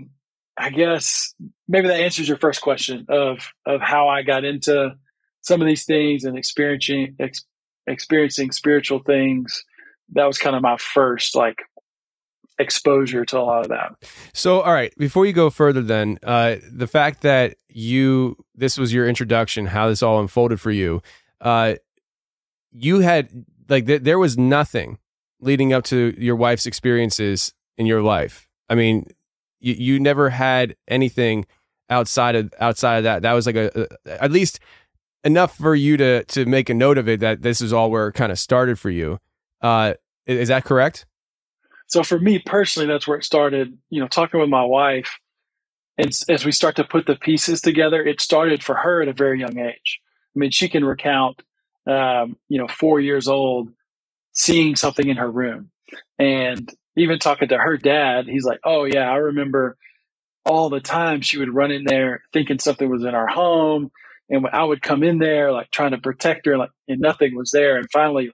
I 0.58 0.70
guess 0.70 1.34
maybe 1.68 1.88
that 1.88 2.00
answers 2.00 2.28
your 2.28 2.38
first 2.38 2.60
question 2.60 3.06
of, 3.08 3.52
of 3.66 3.80
how 3.80 4.08
I 4.08 4.22
got 4.22 4.44
into 4.44 4.94
some 5.42 5.60
of 5.60 5.66
these 5.66 5.84
things 5.84 6.24
and 6.24 6.36
experiencing, 6.36 7.16
ex- 7.18 7.44
experiencing 7.86 8.52
spiritual 8.52 9.00
things. 9.00 9.64
That 10.12 10.26
was 10.26 10.38
kind 10.38 10.56
of 10.56 10.62
my 10.62 10.76
first 10.76 11.36
like 11.36 11.62
exposure 12.60 13.24
to 13.24 13.38
a 13.38 13.40
lot 13.40 13.62
of 13.62 13.68
that. 13.68 13.92
So, 14.34 14.60
all 14.60 14.72
right, 14.72 14.92
before 14.98 15.26
you 15.26 15.32
go 15.32 15.50
further, 15.50 15.82
then 15.82 16.18
uh, 16.22 16.56
the 16.70 16.86
fact 16.86 17.22
that 17.22 17.56
you 17.68 18.36
this 18.54 18.76
was 18.76 18.92
your 18.92 19.08
introduction, 19.08 19.66
how 19.66 19.88
this 19.88 20.02
all 20.02 20.20
unfolded 20.20 20.60
for 20.60 20.70
you, 20.70 21.02
uh, 21.40 21.74
you 22.72 23.00
had 23.00 23.44
like 23.68 23.86
th- 23.86 24.02
there 24.02 24.18
was 24.18 24.36
nothing 24.36 24.98
leading 25.40 25.72
up 25.72 25.84
to 25.84 26.14
your 26.18 26.36
wife's 26.36 26.66
experiences 26.66 27.52
in 27.76 27.86
your 27.86 28.02
life. 28.02 28.48
I 28.68 28.74
mean, 28.74 29.06
you 29.60 29.74
you 29.74 30.00
never 30.00 30.30
had 30.30 30.76
anything 30.88 31.46
outside 31.88 32.36
of 32.36 32.52
outside 32.60 32.98
of 32.98 33.04
that. 33.04 33.22
That 33.22 33.32
was 33.32 33.46
like 33.46 33.56
a, 33.56 33.88
a 34.06 34.22
at 34.22 34.30
least 34.30 34.60
enough 35.24 35.56
for 35.56 35.74
you 35.74 35.96
to 35.96 36.24
to 36.24 36.46
make 36.46 36.68
a 36.70 36.74
note 36.74 36.98
of 36.98 37.08
it 37.08 37.20
that 37.20 37.42
this 37.42 37.60
is 37.60 37.72
all 37.72 37.90
where 37.90 38.08
it 38.08 38.12
kind 38.12 38.32
of 38.32 38.38
started 38.38 38.78
for 38.78 38.90
you. 38.90 39.18
Uh, 39.60 39.94
is 40.26 40.48
that 40.48 40.64
correct? 40.64 41.06
So 41.86 42.02
for 42.02 42.18
me 42.18 42.38
personally, 42.38 42.86
that's 42.86 43.06
where 43.06 43.18
it 43.18 43.24
started. 43.24 43.76
You 43.90 44.00
know, 44.00 44.08
talking 44.08 44.40
with 44.40 44.48
my 44.48 44.64
wife, 44.64 45.18
and 45.98 46.10
as 46.28 46.44
we 46.44 46.52
start 46.52 46.76
to 46.76 46.84
put 46.84 47.06
the 47.06 47.16
pieces 47.16 47.60
together, 47.60 48.02
it 48.02 48.20
started 48.20 48.62
for 48.62 48.74
her 48.74 49.02
at 49.02 49.08
a 49.08 49.12
very 49.12 49.40
young 49.40 49.58
age. 49.58 50.00
I 50.34 50.38
mean, 50.38 50.50
she 50.52 50.68
can 50.68 50.84
recount, 50.84 51.42
um, 51.86 52.36
you 52.48 52.58
know, 52.58 52.68
four 52.68 53.00
years 53.00 53.26
old, 53.26 53.70
seeing 54.32 54.76
something 54.76 55.08
in 55.08 55.16
her 55.18 55.30
room, 55.30 55.70
and 56.18 56.72
even 56.96 57.18
talking 57.18 57.48
to 57.48 57.58
her 57.58 57.76
dad, 57.78 58.26
he's 58.28 58.44
like, 58.44 58.60
"Oh 58.64 58.84
yeah, 58.84 59.10
I 59.10 59.16
remember." 59.16 59.76
All 60.46 60.70
the 60.70 60.80
time, 60.80 61.20
she 61.22 61.38
would 61.38 61.54
run 61.54 61.70
in 61.70 61.84
there 61.84 62.22
thinking 62.32 62.58
something 62.58 62.88
was 62.90 63.04
in 63.04 63.14
our 63.14 63.28
home, 63.28 63.90
and 64.30 64.46
I 64.52 64.64
would 64.64 64.82
come 64.82 65.02
in 65.02 65.18
there 65.18 65.52
like 65.52 65.70
trying 65.70 65.92
to 65.92 65.98
protect 65.98 66.46
her, 66.46 66.58
like 66.58 66.70
and 66.88 67.00
nothing 67.00 67.36
was 67.36 67.50
there. 67.52 67.76
And 67.78 67.88
finally, 67.92 68.32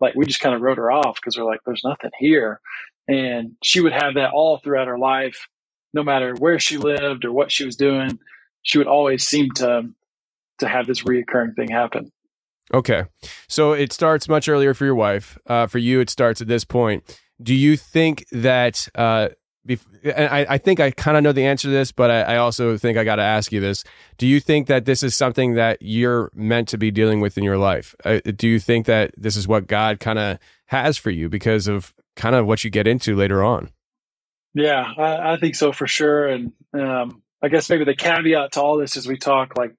like 0.00 0.14
we 0.14 0.26
just 0.26 0.40
kind 0.40 0.54
of 0.54 0.60
wrote 0.62 0.78
her 0.78 0.92
off 0.92 1.16
because 1.16 1.36
we're 1.38 1.44
like, 1.46 1.60
"There's 1.66 1.82
nothing 1.84 2.10
here." 2.18 2.60
And 3.08 3.52
she 3.62 3.80
would 3.80 3.92
have 3.94 4.14
that 4.14 4.32
all 4.32 4.58
throughout 4.58 4.88
her 4.88 4.98
life, 4.98 5.48
no 5.94 6.02
matter 6.04 6.34
where 6.38 6.58
she 6.60 6.78
lived 6.78 7.24
or 7.24 7.32
what 7.32 7.52
she 7.52 7.64
was 7.64 7.76
doing. 7.76 8.18
She 8.62 8.78
would 8.78 8.88
always 8.88 9.26
seem 9.26 9.50
to 9.56 9.84
to 10.60 10.68
have 10.68 10.86
this 10.86 11.02
reoccurring 11.04 11.56
thing 11.56 11.70
happen. 11.70 12.12
Okay, 12.74 13.04
so 13.48 13.72
it 13.72 13.92
starts 13.92 14.28
much 14.28 14.48
earlier 14.48 14.74
for 14.74 14.84
your 14.84 14.94
wife. 14.94 15.38
Uh, 15.46 15.66
for 15.66 15.78
you, 15.78 16.00
it 16.00 16.10
starts 16.10 16.40
at 16.40 16.48
this 16.48 16.64
point. 16.64 17.20
Do 17.42 17.54
you 17.54 17.76
think 17.76 18.26
that? 18.32 18.88
Uh, 18.94 19.28
bef- 19.66 19.86
I, 20.04 20.46
I 20.48 20.58
think 20.58 20.80
I 20.80 20.90
kind 20.90 21.16
of 21.16 21.22
know 21.22 21.32
the 21.32 21.46
answer 21.46 21.68
to 21.68 21.72
this, 21.72 21.92
but 21.92 22.10
I, 22.10 22.22
I 22.22 22.36
also 22.38 22.76
think 22.76 22.98
I 22.98 23.04
got 23.04 23.16
to 23.16 23.22
ask 23.22 23.52
you 23.52 23.60
this. 23.60 23.84
Do 24.18 24.26
you 24.26 24.40
think 24.40 24.66
that 24.66 24.84
this 24.84 25.02
is 25.02 25.14
something 25.14 25.54
that 25.54 25.78
you're 25.80 26.30
meant 26.34 26.68
to 26.68 26.78
be 26.78 26.90
dealing 26.90 27.20
with 27.20 27.38
in 27.38 27.44
your 27.44 27.58
life? 27.58 27.94
Uh, 28.04 28.20
do 28.36 28.48
you 28.48 28.58
think 28.58 28.86
that 28.86 29.12
this 29.16 29.36
is 29.36 29.46
what 29.46 29.66
God 29.66 30.00
kind 30.00 30.18
of 30.18 30.38
has 30.66 30.96
for 30.96 31.10
you 31.10 31.28
because 31.28 31.68
of 31.68 31.94
kind 32.16 32.34
of 32.34 32.46
what 32.46 32.64
you 32.64 32.70
get 32.70 32.86
into 32.86 33.14
later 33.14 33.44
on. 33.44 33.70
Yeah, 34.54 34.92
I, 34.96 35.34
I 35.34 35.36
think 35.36 35.54
so 35.54 35.72
for 35.72 35.86
sure. 35.86 36.26
And 36.26 36.52
um, 36.72 37.22
I 37.42 37.48
guess 37.48 37.68
maybe 37.68 37.84
the 37.84 37.94
caveat 37.94 38.52
to 38.52 38.62
all 38.62 38.78
this 38.78 38.96
is 38.96 39.06
we 39.06 39.18
talk 39.18 39.56
like 39.56 39.74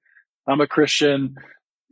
I'm 0.46 0.60
a 0.60 0.66
Christian 0.66 1.36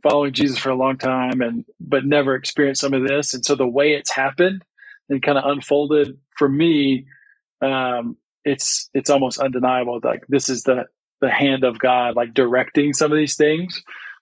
following 0.09 0.33
Jesus 0.33 0.57
for 0.57 0.69
a 0.69 0.75
long 0.75 0.97
time 0.97 1.41
and 1.41 1.65
but 1.79 2.05
never 2.05 2.35
experienced 2.35 2.81
some 2.81 2.93
of 2.93 3.07
this. 3.07 3.33
And 3.33 3.45
so 3.45 3.55
the 3.55 3.67
way 3.67 3.93
it's 3.93 4.11
happened 4.11 4.63
and 5.09 5.21
kind 5.21 5.37
of 5.37 5.45
unfolded 5.45 6.17
for 6.37 6.47
me, 6.47 7.05
um, 7.61 8.17
it's 8.45 8.89
it's 8.93 9.09
almost 9.09 9.39
undeniable. 9.39 9.99
Like 10.03 10.23
this 10.27 10.49
is 10.49 10.63
the 10.63 10.85
the 11.21 11.29
hand 11.29 11.63
of 11.63 11.79
God, 11.79 12.15
like 12.15 12.33
directing 12.33 12.93
some 12.93 13.11
of 13.11 13.17
these 13.17 13.35
things 13.35 13.81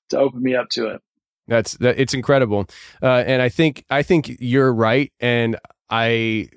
to 0.09 0.17
open 0.17 0.41
me 0.41 0.55
up 0.55 0.69
to 0.69 0.87
it. 0.87 1.01
That's 1.47 1.73
that. 1.77 1.99
It's 1.99 2.13
incredible, 2.13 2.65
uh, 3.03 3.23
and 3.27 3.41
I 3.41 3.49
think 3.49 3.85
I 3.89 4.01
think 4.01 4.37
you're 4.39 4.73
right, 4.73 5.11
and 5.19 5.57
I 5.89 6.49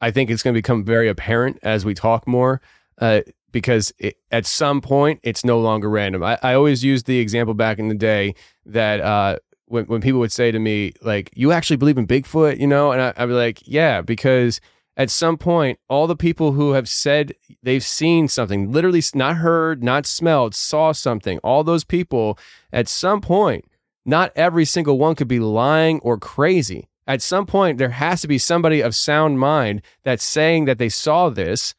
I 0.00 0.10
think 0.10 0.30
it's 0.30 0.42
going 0.42 0.52
to 0.52 0.58
become 0.58 0.84
very 0.84 1.08
apparent 1.08 1.58
as 1.62 1.84
we 1.84 1.94
talk 1.94 2.26
more 2.26 2.60
uh, 3.00 3.22
because 3.54 3.92
it, 3.98 4.16
at 4.32 4.44
some 4.44 4.82
point 4.82 5.20
it's 5.22 5.44
no 5.44 5.58
longer 5.60 5.88
random. 5.88 6.22
I, 6.22 6.38
I 6.42 6.54
always 6.54 6.84
used 6.84 7.06
the 7.06 7.20
example 7.20 7.54
back 7.54 7.78
in 7.78 7.88
the 7.88 7.94
day 7.94 8.34
that 8.66 9.00
uh, 9.00 9.38
when 9.66 9.86
when 9.86 10.02
people 10.02 10.20
would 10.20 10.32
say 10.32 10.50
to 10.50 10.58
me 10.58 10.92
like, 11.00 11.30
"You 11.34 11.52
actually 11.52 11.76
believe 11.76 11.96
in 11.96 12.06
Bigfoot?" 12.06 12.58
You 12.58 12.66
know, 12.66 12.92
and 12.92 13.00
I, 13.00 13.14
I'd 13.16 13.26
be 13.26 13.32
like, 13.32 13.62
"Yeah," 13.64 14.02
because 14.02 14.60
at 14.96 15.08
some 15.08 15.38
point, 15.38 15.78
all 15.88 16.06
the 16.06 16.16
people 16.16 16.52
who 16.52 16.72
have 16.72 16.88
said 16.88 17.32
they've 17.62 17.82
seen 17.82 18.28
something, 18.28 18.70
literally 18.70 19.02
not 19.14 19.36
heard, 19.36 19.82
not 19.82 20.04
smelled, 20.04 20.54
saw 20.54 20.92
something, 20.92 21.38
all 21.38 21.64
those 21.64 21.84
people, 21.84 22.38
at 22.72 22.88
some 22.88 23.20
point, 23.20 23.64
not 24.04 24.32
every 24.36 24.64
single 24.64 24.98
one 24.98 25.14
could 25.14 25.28
be 25.28 25.40
lying 25.40 26.00
or 26.00 26.18
crazy 26.18 26.88
at 27.06 27.22
some 27.22 27.46
point 27.46 27.78
there 27.78 27.90
has 27.90 28.20
to 28.22 28.28
be 28.28 28.38
somebody 28.38 28.80
of 28.80 28.94
sound 28.94 29.38
mind 29.38 29.82
that's 30.04 30.24
saying 30.24 30.64
that 30.64 30.78
they 30.78 30.88
saw 30.88 31.28
this 31.28 31.74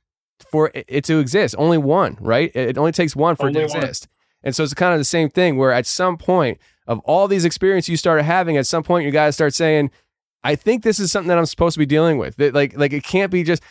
for 0.51 0.71
it 0.73 1.03
to 1.05 1.19
exist. 1.19 1.55
Only 1.57 1.77
one, 1.77 2.17
right? 2.19 2.51
It 2.55 2.77
only 2.77 2.91
takes 2.91 3.15
one 3.15 3.35
for 3.35 3.47
only 3.47 3.61
it 3.61 3.69
to 3.69 3.77
exist. 3.77 4.07
And 4.43 4.55
so 4.55 4.63
it's 4.63 4.73
kind 4.73 4.93
of 4.93 4.99
the 4.99 5.05
same 5.05 5.29
thing 5.29 5.57
where 5.57 5.71
at 5.71 5.85
some 5.85 6.17
point 6.17 6.59
of 6.87 6.99
all 6.99 7.27
these 7.27 7.45
experiences 7.45 7.89
you 7.89 7.97
started 7.97 8.23
having, 8.23 8.57
at 8.57 8.67
some 8.67 8.83
point 8.83 9.05
you 9.05 9.11
guys 9.11 9.33
start 9.35 9.53
saying, 9.53 9.91
I 10.43 10.55
think 10.55 10.83
this 10.83 10.99
is 10.99 11.11
something 11.11 11.29
that 11.29 11.39
I'm 11.39 11.47
supposed 11.47 11.73
to 11.73 11.79
be 11.79 11.87
dealing 11.87 12.19
with. 12.19 12.35
That 12.35 12.53
like 12.53 12.77
like 12.77 12.93
it 12.93 13.03
can't 13.03 13.31
be 13.31 13.43
just 13.43 13.63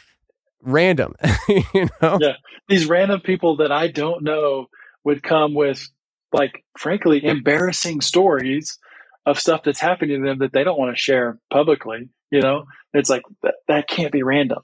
random. 0.60 1.14
you 1.48 1.88
know? 2.02 2.18
Yeah. 2.20 2.32
These 2.68 2.86
random 2.86 3.20
people 3.20 3.58
that 3.58 3.70
I 3.70 3.88
don't 3.88 4.24
know 4.24 4.66
would 5.04 5.22
come 5.22 5.54
with 5.54 5.88
like 6.32 6.64
frankly 6.76 7.24
embarrassing 7.24 8.00
stories 8.00 8.78
of 9.26 9.38
stuff 9.38 9.62
that's 9.62 9.80
happening 9.80 10.22
to 10.22 10.28
them 10.28 10.38
that 10.40 10.52
they 10.52 10.64
don't 10.64 10.78
want 10.78 10.94
to 10.94 11.00
share 11.00 11.38
publicly. 11.52 12.08
You 12.30 12.40
know, 12.40 12.64
it's 12.92 13.08
like 13.08 13.22
that, 13.42 13.54
that 13.68 13.88
can't 13.88 14.12
be 14.12 14.24
random, 14.24 14.58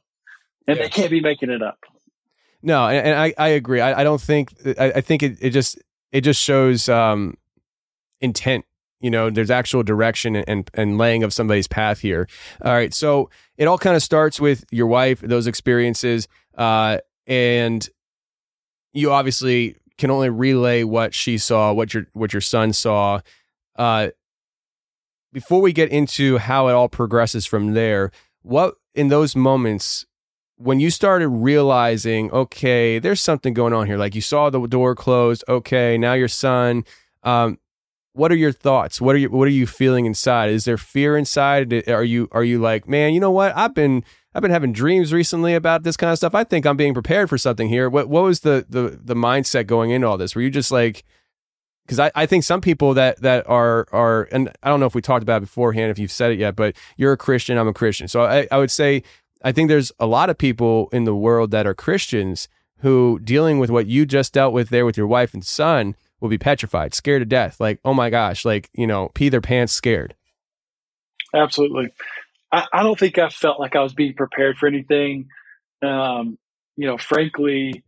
and 0.67 0.77
yeah. 0.77 0.85
they 0.85 0.89
can't 0.89 1.11
be 1.11 1.21
making 1.21 1.51
it 1.51 1.63
up. 1.63 1.79
No, 2.63 2.87
and, 2.89 3.09
and 3.09 3.19
I, 3.19 3.35
I 3.39 3.49
agree. 3.49 3.81
I, 3.81 4.01
I 4.01 4.05
don't 4.05 4.21
think 4.21 4.53
I, 4.79 4.93
I 4.97 5.01
think 5.01 5.23
it, 5.23 5.39
it 5.41 5.51
just 5.51 5.79
it 6.13 6.23
just 6.23 6.43
shows 6.43 6.89
um, 6.89 7.37
intent. 8.21 8.65
You 9.01 9.11
know, 9.11 9.31
there's 9.31 9.51
actual 9.51 9.83
direction 9.83 10.37
and, 10.37 10.49
and 10.49 10.71
and 10.75 10.99
laying 10.99 11.23
of 11.23 11.33
somebody's 11.33 11.67
path 11.67 12.01
here. 12.01 12.29
All 12.63 12.73
right, 12.73 12.93
so 12.93 13.31
it 13.57 13.67
all 13.67 13.79
kind 13.79 13.97
of 13.97 14.03
starts 14.03 14.39
with 14.39 14.65
your 14.71 14.87
wife, 14.87 15.21
those 15.21 15.47
experiences, 15.47 16.29
uh, 16.57 16.99
and 17.27 17.89
you 18.93 19.11
obviously 19.11 19.77
can 19.97 20.11
only 20.11 20.29
relay 20.29 20.83
what 20.83 21.15
she 21.15 21.39
saw, 21.39 21.73
what 21.73 21.95
your 21.95 22.07
what 22.13 22.33
your 22.33 22.43
son 22.43 22.73
saw. 22.73 23.21
Uh, 23.77 24.09
before 25.33 25.63
we 25.63 25.73
get 25.73 25.91
into 25.91 26.39
how 26.39 26.69
it 26.69 26.73
all 26.73 26.89
progresses 26.89 27.47
from 27.47 27.73
there, 27.73 28.11
what 28.43 28.75
in 28.95 29.09
those 29.09 29.37
moments 29.37 30.05
when 30.63 30.79
you 30.79 30.91
started 30.91 31.29
realizing, 31.29 32.31
okay, 32.33 32.99
there's 32.99 33.21
something 33.21 33.55
going 33.55 33.73
on 33.73 33.87
here, 33.87 33.97
like 33.97 34.15
you 34.15 34.21
saw 34.21 34.51
the 34.51 34.67
door 34.67 34.95
closed, 34.95 35.43
okay, 35.49 35.97
now 35.97 36.13
your 36.13 36.29
son, 36.29 36.85
um, 37.23 37.59
what 38.13 38.31
are 38.31 38.37
your 38.37 38.53
thoughts? 38.53 39.01
What 39.01 39.15
are 39.15 39.19
you 39.19 39.31
what 39.31 39.47
are 39.49 39.53
you 39.53 39.67
feeling 39.67 40.05
inside? 40.05 40.51
Is 40.51 40.65
there 40.65 40.77
fear 40.77 41.17
inside? 41.17 41.89
Are 41.89 42.05
you 42.05 42.29
are 42.33 42.45
you 42.45 42.59
like, 42.59 42.89
man, 42.89 43.15
you 43.15 43.21
know 43.21 43.31
what? 43.31 43.57
I've 43.57 43.75
been 43.75 44.05
I've 44.35 44.43
been 44.43 44.51
having 44.51 44.73
dreams 44.73 45.13
recently 45.13 45.55
about 45.55 45.85
this 45.85 45.97
kind 45.97 46.13
of 46.13 46.19
stuff. 46.19 46.35
I 46.35 46.45
think 46.45 46.67
I'm 46.67 46.77
being 46.77 46.93
prepared 46.93 47.31
for 47.31 47.39
something 47.39 47.69
here. 47.69 47.89
What 47.89 48.09
what 48.09 48.25
was 48.25 48.41
the 48.41 48.67
the 48.69 48.99
the 49.03 49.15
mindset 49.15 49.67
going 49.67 49.91
into 49.91 50.09
all 50.09 50.19
this? 50.19 50.35
Were 50.35 50.43
you 50.43 50.51
just 50.51 50.73
like 50.73 51.05
because 51.87 51.99
I, 51.99 52.11
I 52.15 52.27
think 52.27 52.45
some 52.45 52.61
people 52.61 52.95
that 52.95 53.21
that 53.23 53.49
are 53.49 53.87
are 53.93 54.29
and 54.33 54.51
I 54.63 54.69
don't 54.69 54.81
know 54.81 54.87
if 54.87 54.95
we 54.95 55.03
talked 55.03 55.23
about 55.23 55.39
it 55.39 55.47
beforehand 55.47 55.91
if 55.91 55.99
you've 55.99 56.13
said 56.13 56.33
it 56.33 56.39
yet, 56.39 56.57
but 56.57 56.77
you're 56.97 57.13
a 57.13 57.17
Christian, 57.17 57.59
I'm 57.59 57.69
a 57.69 57.73
Christian. 57.73 58.09
So 58.09 58.23
I, 58.25 58.47
I 58.51 58.59
would 58.59 58.71
say 58.71 59.03
I 59.43 59.53
think 59.53 59.69
there's 59.69 59.93
a 59.99 60.07
lot 60.07 60.31
of 60.31 60.39
people 60.39 60.89
in 60.93 61.05
the 61.05 61.15
world 61.15 61.51
that 61.51 61.67
are 61.67 61.75
Christians 61.75 62.49
who 62.81 63.19
dealing 63.23 63.59
with 63.59 63.71
what 63.71 63.87
you 63.87 64.07
just 64.07 64.33
dealt 64.33 64.53
with 64.53 64.69
there 64.69 64.87
with 64.87 64.97
your 64.97 65.07
wife 65.07 65.35
and 65.35 65.45
son 65.45 65.97
will 66.21 66.29
be 66.29 66.39
petrified, 66.39 66.95
scared 66.95 67.23
to 67.23 67.27
death. 67.27 67.61
Like, 67.61 67.81
oh 67.85 67.95
my 67.95 68.11
gosh, 68.11 68.45
like, 68.45 68.71
you 68.75 68.87
know, 68.87 69.11
pee 69.15 69.29
their 69.29 69.41
pants 69.41 69.73
scared. 69.73 70.15
Absolutely. 71.35 71.93
I, 72.53 72.67
I 72.73 72.83
don't 72.83 72.99
think 72.99 73.19
I 73.19 73.29
felt 73.29 73.61
like 73.61 73.77
I 73.77 73.83
was 73.83 73.95
being 73.95 74.15
prepared 74.15 74.59
for 74.59 74.67
anything. 74.67 75.29
Um, 75.83 76.39
you 76.77 76.87
know, 76.87 76.99
frankly, 76.99 77.85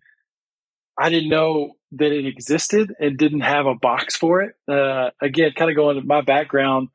I 0.98 1.10
didn't 1.10 1.30
know 1.30 1.76
that 1.92 2.12
it 2.12 2.26
existed 2.26 2.94
and 2.98 3.18
didn't 3.18 3.40
have 3.40 3.66
a 3.66 3.74
box 3.74 4.16
for 4.16 4.42
it. 4.42 4.54
Uh, 4.68 5.10
again, 5.20 5.52
kind 5.56 5.70
of 5.70 5.76
going 5.76 6.00
to 6.00 6.06
my 6.06 6.22
background, 6.22 6.88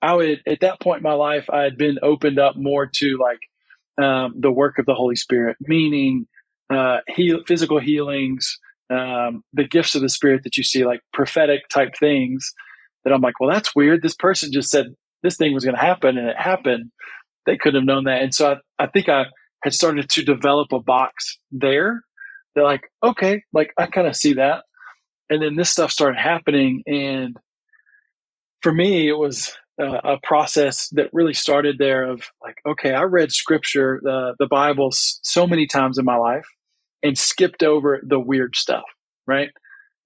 I 0.00 0.14
would 0.14 0.42
at 0.46 0.60
that 0.60 0.80
point 0.80 0.98
in 0.98 1.02
my 1.02 1.14
life, 1.14 1.50
I 1.50 1.62
had 1.62 1.76
been 1.76 1.98
opened 2.02 2.38
up 2.38 2.56
more 2.56 2.86
to 2.86 3.18
like 3.20 3.40
um, 4.00 4.34
the 4.36 4.52
work 4.52 4.78
of 4.78 4.86
the 4.86 4.94
Holy 4.94 5.16
Spirit, 5.16 5.56
meaning 5.60 6.26
uh, 6.70 6.98
heal, 7.08 7.40
physical 7.46 7.78
healings, 7.78 8.58
um, 8.90 9.42
the 9.52 9.66
gifts 9.66 9.94
of 9.94 10.02
the 10.02 10.08
Spirit 10.08 10.44
that 10.44 10.56
you 10.56 10.62
see, 10.62 10.84
like 10.84 11.00
prophetic 11.12 11.68
type 11.68 11.94
things. 11.98 12.52
That 13.04 13.12
I'm 13.12 13.20
like, 13.20 13.40
well, 13.40 13.50
that's 13.50 13.74
weird. 13.74 14.02
This 14.02 14.14
person 14.14 14.52
just 14.52 14.70
said 14.70 14.86
this 15.22 15.36
thing 15.36 15.54
was 15.54 15.64
going 15.64 15.76
to 15.76 15.80
happen, 15.80 16.18
and 16.18 16.28
it 16.28 16.36
happened. 16.36 16.90
They 17.46 17.56
couldn't 17.56 17.80
have 17.80 17.86
known 17.86 18.04
that, 18.04 18.22
and 18.22 18.34
so 18.34 18.52
I, 18.78 18.84
I 18.84 18.86
think 18.86 19.08
I 19.08 19.26
had 19.62 19.74
started 19.74 20.08
to 20.10 20.22
develop 20.22 20.72
a 20.72 20.80
box 20.80 21.38
there 21.50 22.02
they're 22.58 22.66
like, 22.66 22.90
okay, 23.04 23.44
like 23.52 23.72
I 23.78 23.86
kind 23.86 24.08
of 24.08 24.16
see 24.16 24.34
that. 24.34 24.64
And 25.30 25.40
then 25.40 25.54
this 25.54 25.70
stuff 25.70 25.92
started 25.92 26.18
happening. 26.18 26.82
And 26.86 27.36
for 28.62 28.72
me, 28.72 29.08
it 29.08 29.16
was 29.16 29.56
uh, 29.80 30.00
a 30.04 30.18
process 30.22 30.88
that 30.90 31.10
really 31.12 31.34
started 31.34 31.78
there 31.78 32.04
of 32.04 32.22
like, 32.42 32.58
okay, 32.66 32.92
I 32.94 33.02
read 33.04 33.32
scripture, 33.32 34.00
the, 34.02 34.34
the 34.38 34.46
Bible 34.48 34.90
so 34.92 35.46
many 35.46 35.66
times 35.66 35.98
in 35.98 36.04
my 36.04 36.16
life 36.16 36.46
and 37.02 37.18
skipped 37.18 37.62
over 37.62 38.00
the 38.04 38.20
weird 38.20 38.56
stuff, 38.56 38.84
right? 39.26 39.50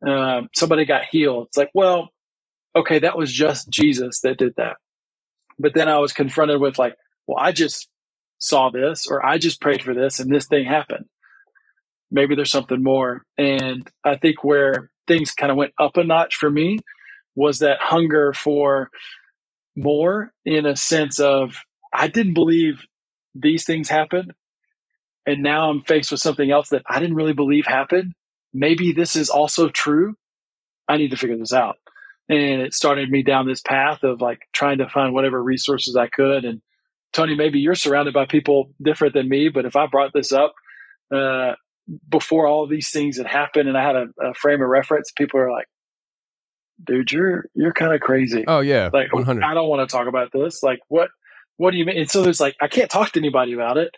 Um, 0.07 0.49
somebody 0.55 0.85
got 0.87 1.07
healed. 1.07 1.49
It's 1.49 1.57
like, 1.59 1.71
well, 1.75 2.11
okay, 2.77 3.01
that 3.01 3.19
was 3.19 3.33
just 3.33 3.71
Jesus 3.71 4.21
that 4.23 4.39
did 4.39 4.55
that. 4.57 4.77
But 5.59 5.75
then 5.75 5.89
I 5.89 5.99
was 5.99 6.13
confronted 6.13 6.61
with 6.61 6.79
like, 6.79 6.97
well, 7.27 7.39
I 7.41 7.53
just 7.53 7.89
saw 8.39 8.71
this 8.71 9.07
or 9.09 9.25
I 9.25 9.39
just 9.39 9.61
prayed 9.61 9.83
for 9.83 9.95
this 9.95 10.21
and 10.21 10.33
this 10.35 10.47
thing 10.47 10.67
happened 10.67 11.07
maybe 12.13 12.37
there's 12.37 12.53
something 12.53 12.83
more. 12.85 13.25
And 13.39 13.89
I 14.05 14.17
think 14.19 14.45
where 14.45 14.91
things 15.09 15.33
kind 15.33 15.53
of 15.53 15.59
went 15.59 15.75
up 15.81 15.99
a 15.99 16.05
notch 16.05 16.37
for 16.37 16.51
me 16.51 16.81
was 17.37 17.61
that 17.61 17.79
hunger 17.81 18.35
for 18.35 18.91
more 19.77 20.33
in 20.45 20.67
a 20.67 20.77
sense 20.77 21.19
of 21.21 21.57
I 21.93 22.09
didn't 22.09 22.35
believe 22.35 22.85
these 23.35 23.65
things 23.65 23.89
happened. 23.89 24.33
And 25.27 25.43
now 25.43 25.71
I'm 25.71 25.83
faced 25.83 26.11
with 26.11 26.21
something 26.21 26.51
else 26.51 26.71
that 26.71 26.83
I 26.87 26.99
didn't 26.99 27.17
really 27.17 27.33
believe 27.33 27.67
happened. 27.67 28.13
Maybe 28.53 28.93
this 28.93 29.17
is 29.17 29.31
also 29.31 29.69
true. 29.69 30.15
I 30.89 30.97
need 30.97 31.11
to 31.11 31.17
figure 31.17 31.39
this 31.39 31.53
out. 31.53 31.77
And 32.29 32.61
it 32.61 32.75
started 32.75 33.11
me 33.11 33.23
down 33.23 33.47
this 33.47 33.61
path 33.61 34.03
of 34.03 34.21
like 34.21 34.41
trying 34.53 34.79
to 34.79 34.89
find 34.89 35.15
whatever 35.15 35.43
resources 35.43 35.97
I 35.97 36.09
could. 36.09 36.45
And 36.45 36.61
Tony, 37.13 37.35
maybe 37.35 37.61
you're 37.61 37.75
surrounded 37.75 38.15
by 38.15 38.27
people 38.27 38.73
different 38.83 39.15
than 39.15 39.29
me, 39.29 39.49
but 39.49 39.65
if 39.65 39.77
I 39.77 39.87
brought 39.87 40.13
this 40.13 40.33
up, 40.33 40.55
uh, 41.15 41.53
before 42.09 42.47
all 42.47 42.67
these 42.67 42.91
things 42.91 43.19
had 43.19 43.27
happened 43.27 43.69
and 43.69 43.77
I 43.77 43.85
had 43.85 43.97
a, 43.97 44.07
a 44.21 44.35
frame 44.35 44.63
of 44.63 44.69
reference, 44.69 45.13
people 45.13 45.41
are 45.41 45.51
like, 45.51 45.67
dude, 46.85 47.13
you're, 47.13 47.47
you're 47.55 47.73
kind 47.73 47.93
of 47.93 48.01
crazy. 48.01 48.45
Oh 48.47 48.61
yeah. 48.61 48.91
Like, 48.93 49.13
100. 49.13 49.43
I 49.43 49.55
don't 49.55 49.69
want 49.69 49.89
to 49.89 49.93
talk 49.93 50.07
about 50.07 50.33
this. 50.33 50.63
Like, 50.63 50.81
what, 50.89 51.11
what 51.57 51.71
do 51.71 51.77
you 51.77 51.85
mean? 51.85 51.99
And 51.99 52.11
so 52.11 52.23
there's 52.23 52.41
like, 52.41 52.57
I 52.61 52.69
can't 52.69 52.91
talk 52.91 53.13
to 53.13 53.21
anybody 53.21 53.53
about 53.53 53.77
it. 53.79 53.95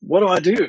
What 0.00 0.20
do 0.20 0.28
I 0.28 0.40
do? 0.40 0.68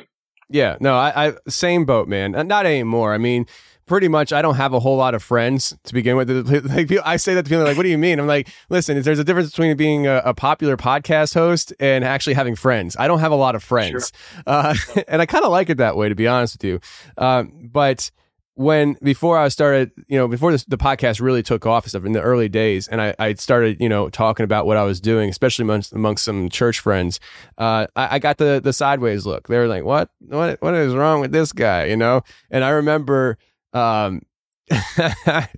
Yeah, 0.50 0.76
no, 0.80 0.94
I, 0.94 1.28
I 1.28 1.32
same 1.48 1.84
boat, 1.84 2.06
man. 2.06 2.32
Not 2.46 2.66
anymore. 2.66 3.14
I 3.14 3.18
mean, 3.18 3.46
pretty 3.86 4.08
much 4.08 4.32
I 4.32 4.42
don't 4.42 4.56
have 4.56 4.72
a 4.72 4.80
whole 4.80 4.96
lot 4.96 5.14
of 5.14 5.22
friends 5.22 5.76
to 5.84 5.94
begin 5.94 6.16
with. 6.16 6.30
Like 6.74 6.90
I 7.04 7.16
say 7.16 7.34
that 7.34 7.44
to 7.44 7.48
people 7.48 7.64
like, 7.64 7.76
"What 7.76 7.82
do 7.82 7.88
you 7.88 7.98
mean?" 7.98 8.18
I'm 8.18 8.26
like, 8.26 8.48
"Listen, 8.68 9.00
there's 9.00 9.18
a 9.18 9.24
difference 9.24 9.50
between 9.50 9.76
being 9.76 10.06
a, 10.06 10.22
a 10.24 10.34
popular 10.34 10.76
podcast 10.76 11.34
host 11.34 11.72
and 11.80 12.04
actually 12.04 12.34
having 12.34 12.56
friends. 12.56 12.96
I 12.98 13.08
don't 13.08 13.20
have 13.20 13.32
a 13.32 13.36
lot 13.36 13.54
of 13.54 13.62
friends, 13.62 14.12
sure. 14.34 14.42
uh, 14.46 14.74
and 15.08 15.20
I 15.20 15.26
kind 15.26 15.44
of 15.44 15.50
like 15.50 15.70
it 15.70 15.78
that 15.78 15.96
way, 15.96 16.08
to 16.08 16.14
be 16.14 16.26
honest 16.26 16.56
with 16.56 16.64
you. 16.64 16.80
Um, 17.18 17.68
but 17.72 18.10
when 18.54 18.96
before 19.02 19.38
I 19.38 19.48
started, 19.48 19.90
you 20.06 20.16
know, 20.16 20.28
before 20.28 20.52
this, 20.52 20.64
the 20.64 20.78
podcast 20.78 21.20
really 21.20 21.42
took 21.42 21.66
off 21.66 21.84
and 21.84 21.90
stuff 21.90 22.04
in 22.04 22.12
the 22.12 22.20
early 22.20 22.48
days, 22.48 22.86
and 22.86 23.00
I, 23.00 23.14
I 23.18 23.34
started, 23.34 23.80
you 23.80 23.88
know, 23.88 24.08
talking 24.08 24.44
about 24.44 24.66
what 24.66 24.76
I 24.76 24.84
was 24.84 25.00
doing, 25.00 25.28
especially 25.28 25.64
amongst, 25.64 25.92
amongst 25.92 26.24
some 26.24 26.48
church 26.48 26.80
friends, 26.80 27.18
uh, 27.58 27.86
I, 27.96 28.16
I, 28.16 28.18
got 28.18 28.38
the 28.38 28.60
the 28.62 28.72
sideways 28.72 29.26
look. 29.26 29.48
They 29.48 29.58
were 29.58 29.66
like, 29.66 29.84
"What? 29.84 30.10
What? 30.20 30.62
What 30.62 30.74
is 30.74 30.94
wrong 30.94 31.20
with 31.20 31.32
this 31.32 31.52
guy?" 31.52 31.86
You 31.86 31.96
know, 31.96 32.22
and 32.50 32.62
I 32.62 32.70
remember 32.70 33.38
um, 33.74 34.22
yeah, 34.70 35.48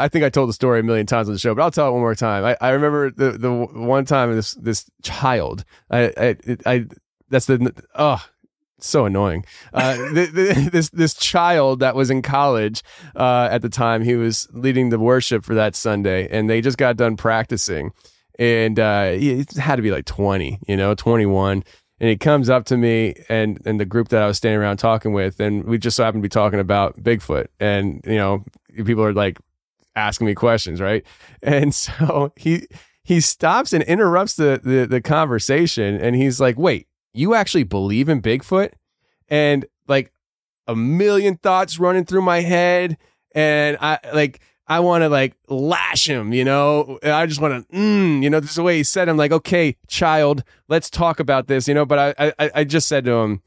I 0.00 0.08
think 0.08 0.24
I 0.24 0.30
told 0.30 0.48
the 0.48 0.54
story 0.54 0.80
a 0.80 0.82
million 0.82 1.06
times 1.06 1.28
on 1.28 1.34
the 1.34 1.38
show, 1.38 1.54
but 1.54 1.62
I'll 1.62 1.70
tell 1.70 1.88
it 1.88 1.92
one 1.92 2.00
more 2.00 2.14
time. 2.14 2.44
I, 2.44 2.56
I 2.60 2.70
remember 2.70 3.10
the 3.10 3.32
the 3.32 3.52
one 3.52 4.04
time 4.04 4.34
this 4.34 4.54
this 4.54 4.88
child, 5.02 5.64
I 5.90 6.12
I, 6.16 6.36
I 6.64 6.86
that's 7.28 7.46
the 7.46 7.72
oh 7.96 8.24
so 8.80 9.06
annoying. 9.06 9.44
Uh, 9.72 9.96
this 10.12 10.90
this 10.90 11.14
child 11.14 11.80
that 11.80 11.94
was 11.94 12.10
in 12.10 12.22
college 12.22 12.82
uh, 13.16 13.48
at 13.50 13.62
the 13.62 13.68
time, 13.68 14.02
he 14.02 14.16
was 14.16 14.48
leading 14.52 14.90
the 14.90 14.98
worship 14.98 15.44
for 15.44 15.54
that 15.54 15.74
Sunday, 15.74 16.28
and 16.28 16.48
they 16.48 16.60
just 16.60 16.78
got 16.78 16.96
done 16.96 17.16
practicing, 17.16 17.92
and 18.38 18.78
uh, 18.78 19.10
he 19.10 19.44
had 19.56 19.76
to 19.76 19.82
be 19.82 19.90
like 19.90 20.04
twenty, 20.04 20.58
you 20.66 20.76
know, 20.76 20.94
twenty 20.94 21.26
one, 21.26 21.64
and 22.00 22.10
he 22.10 22.16
comes 22.16 22.48
up 22.48 22.64
to 22.66 22.76
me 22.76 23.14
and 23.28 23.60
and 23.64 23.80
the 23.80 23.86
group 23.86 24.08
that 24.08 24.22
I 24.22 24.26
was 24.26 24.36
standing 24.36 24.60
around 24.60 24.78
talking 24.78 25.12
with, 25.12 25.40
and 25.40 25.64
we 25.64 25.78
just 25.78 25.96
so 25.96 26.04
happened 26.04 26.22
to 26.22 26.26
be 26.26 26.30
talking 26.30 26.60
about 26.60 27.02
Bigfoot, 27.02 27.48
and 27.60 28.00
you 28.04 28.16
know, 28.16 28.44
people 28.74 29.04
are 29.04 29.12
like 29.12 29.38
asking 29.96 30.26
me 30.26 30.34
questions, 30.34 30.80
right? 30.80 31.04
And 31.42 31.74
so 31.74 32.32
he 32.36 32.66
he 33.04 33.20
stops 33.20 33.72
and 33.72 33.84
interrupts 33.84 34.34
the 34.34 34.60
the, 34.62 34.86
the 34.86 35.00
conversation, 35.00 35.96
and 36.00 36.16
he's 36.16 36.40
like, 36.40 36.58
"Wait, 36.58 36.87
you 37.12 37.34
actually 37.34 37.64
believe 37.64 38.08
in 38.08 38.22
Bigfoot?" 38.22 38.72
And 39.28 39.66
like 39.86 40.12
a 40.66 40.76
million 40.76 41.36
thoughts 41.36 41.78
running 41.78 42.04
through 42.04 42.22
my 42.22 42.40
head, 42.40 42.96
and 43.34 43.76
I 43.80 43.98
like 44.12 44.40
I 44.68 44.80
want 44.80 45.02
to 45.02 45.08
like 45.08 45.34
lash 45.48 46.06
him, 46.06 46.32
you 46.34 46.44
know. 46.44 46.98
I 47.02 47.24
just 47.24 47.40
want 47.40 47.68
to, 47.68 47.76
mm, 47.76 48.22
you 48.22 48.28
know, 48.28 48.38
this 48.38 48.50
is 48.50 48.56
the 48.56 48.62
way 48.62 48.76
he 48.76 48.84
said. 48.84 49.08
I'm 49.08 49.16
like, 49.16 49.32
okay, 49.32 49.76
child, 49.86 50.44
let's 50.68 50.90
talk 50.90 51.20
about 51.20 51.46
this, 51.46 51.66
you 51.66 51.74
know. 51.74 51.86
But 51.86 52.14
I, 52.18 52.32
I, 52.38 52.50
I 52.54 52.64
just 52.64 52.86
said 52.86 53.06
to 53.06 53.12
him, 53.12 53.42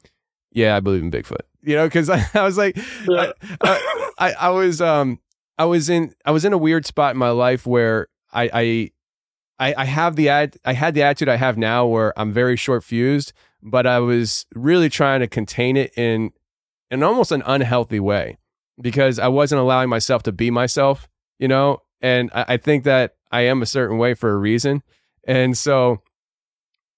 yeah, 0.50 0.76
I 0.76 0.80
believe 0.80 1.02
in 1.02 1.12
Bigfoot, 1.12 1.42
you 1.62 1.76
know, 1.76 1.86
because 1.86 2.10
I, 2.10 2.26
I, 2.34 2.42
was 2.42 2.58
like, 2.58 2.76
I, 3.08 3.32
I, 4.18 4.32
I, 4.32 4.48
was, 4.50 4.80
um, 4.80 5.20
I 5.56 5.64
was 5.64 5.88
in, 5.88 6.12
I 6.24 6.32
was 6.32 6.44
in 6.44 6.52
a 6.52 6.58
weird 6.58 6.86
spot 6.86 7.14
in 7.14 7.18
my 7.18 7.30
life 7.30 7.66
where 7.66 8.08
I, 8.32 8.90
I, 9.60 9.74
I 9.74 9.84
have 9.84 10.16
the 10.16 10.28
ad, 10.28 10.56
I 10.64 10.72
had 10.72 10.94
the 10.94 11.04
attitude 11.04 11.28
I 11.28 11.36
have 11.36 11.56
now 11.56 11.86
where 11.86 12.18
I'm 12.18 12.32
very 12.32 12.56
short 12.56 12.82
fused, 12.82 13.32
but 13.62 13.86
I 13.86 13.98
was 14.00 14.46
really 14.54 14.88
trying 14.88 15.20
to 15.20 15.26
contain 15.26 15.76
it 15.76 15.92
in, 15.96 16.32
in 16.90 17.02
almost 17.02 17.32
an 17.32 17.42
unhealthy 17.46 18.00
way 18.00 18.38
because 18.80 19.18
I 19.18 19.28
wasn't 19.28 19.60
allowing 19.60 19.88
myself 19.88 20.22
to 20.24 20.32
be 20.32 20.50
myself 20.50 21.08
you 21.42 21.48
know, 21.48 21.82
and 22.00 22.30
I, 22.32 22.44
I 22.50 22.56
think 22.56 22.84
that 22.84 23.16
I 23.32 23.42
am 23.42 23.62
a 23.62 23.66
certain 23.66 23.98
way 23.98 24.14
for 24.14 24.30
a 24.30 24.36
reason. 24.36 24.84
And 25.26 25.58
so 25.58 26.00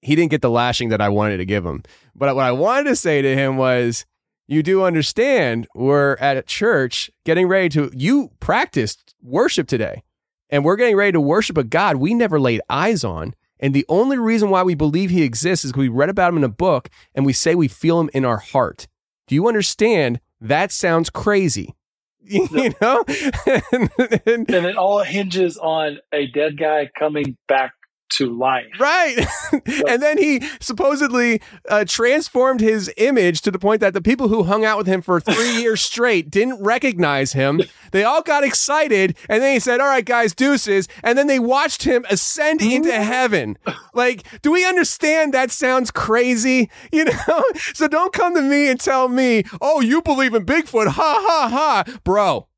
he 0.03 0.15
didn't 0.15 0.33
get 0.33 0.43
the 0.43 0.51
lashing 0.51 0.91
that 0.91 1.01
I 1.01 1.09
wanted 1.09 1.39
to 1.39 1.47
give 1.47 1.65
him. 1.65 1.83
But 2.15 2.37
what 2.37 2.45
I 2.45 2.53
wanted 2.53 2.91
to 2.91 2.97
say 2.97 3.23
to 3.23 3.35
him 3.35 3.57
was, 3.57 4.05
you 4.47 4.63
do 4.63 4.85
understand 4.85 5.67
we're 5.75 6.17
at 6.17 6.37
a 6.37 6.43
church 6.43 7.11
getting 7.25 7.49
ready 7.49 7.71
to, 7.71 7.91
you 7.95 8.33
practiced 8.39 9.15
worship 9.23 9.67
today, 9.67 10.03
and 10.51 10.63
we're 10.63 10.77
getting 10.77 10.97
ready 10.97 11.13
to 11.13 11.21
worship 11.23 11.57
a 11.57 11.65
God 11.65 11.97
we 11.97 12.13
never 12.13 12.39
laid 12.39 12.61
eyes 12.69 13.03
on. 13.03 13.35
And 13.61 13.75
the 13.75 13.87
only 13.89 14.19
reason 14.19 14.51
why 14.51 14.63
we 14.63 14.75
believe 14.75 15.11
he 15.11 15.23
exists 15.23 15.65
is 15.65 15.73
because 15.73 15.83
we 15.83 15.89
read 15.89 16.09
about 16.09 16.31
him 16.31 16.39
in 16.39 16.45
a 16.45 16.49
book 16.49 16.91
and 17.15 17.25
we 17.25 17.33
say 17.33 17.55
we 17.55 17.69
feel 17.69 18.01
him 18.01 18.11
in 18.13 18.25
our 18.25 18.39
heart. 18.39 18.87
Do 19.27 19.35
you 19.35 19.49
understand? 19.49 20.21
That 20.41 20.73
sounds 20.73 21.11
crazy. 21.11 21.75
You 22.27 22.73
know? 22.81 23.05
and, 23.47 23.91
and 24.27 24.49
it 24.49 24.77
all 24.79 25.03
hinges 25.03 25.59
on 25.59 25.99
a 26.11 26.27
dead 26.27 26.59
guy 26.59 26.89
coming 26.99 27.37
back 27.49 27.75
to 28.11 28.33
life. 28.33 28.67
Right. 28.79 29.27
and 29.89 30.03
then 30.03 30.19
he 30.19 30.41
supposedly 30.61 31.41
uh, 31.69 31.85
transformed 31.87 32.61
his 32.61 32.93
image 32.97 33.41
to 33.43 33.51
the 33.51 33.59
point 33.59 33.81
that 33.81 33.93
the 33.93 34.03
people 34.03 34.29
who 34.29 34.45
hung 34.45 34.65
out 34.65 34.79
with 34.79 34.87
him 34.87 35.03
for 35.03 35.21
three 35.21 35.57
years 35.61 35.81
straight 35.81 36.31
didn't 36.31 36.63
recognize 36.63 37.33
him. 37.33 37.61
They 37.93 38.05
all 38.05 38.23
got 38.23 38.45
excited. 38.45 39.17
And 39.29 39.43
then 39.43 39.55
he 39.55 39.61
said, 39.61 39.81
All 39.81 39.87
right, 39.87 40.05
guys, 40.05 40.35
deuces. 40.35 40.89
And 41.03 41.19
then 41.19 41.27
they 41.27 41.39
watched 41.39 41.85
him 41.85 42.05
ascend 42.09 42.63
into 42.63 42.93
heaven. 42.93 43.59
Like, 43.93 44.27
do 44.43 44.53
we 44.53 44.67
understand 44.67 45.35
that 45.35 45.51
sounds 45.51 45.91
crazy? 45.91 46.71
You 46.93 47.05
know? 47.29 47.45
So 47.75 47.89
don't 47.89 48.13
come 48.13 48.35
to 48.35 48.43
me 48.43 48.69
and 48.69 48.79
tell 48.79 49.09
me, 49.09 49.45
Oh, 49.61 49.81
you 49.81 50.03
believe 50.03 50.35
in 50.35 50.47
Bigfoot. 50.47 50.89
Ha 50.89 51.25
ha 51.27 51.49
ha. 51.49 51.99
Bro, 52.05 52.49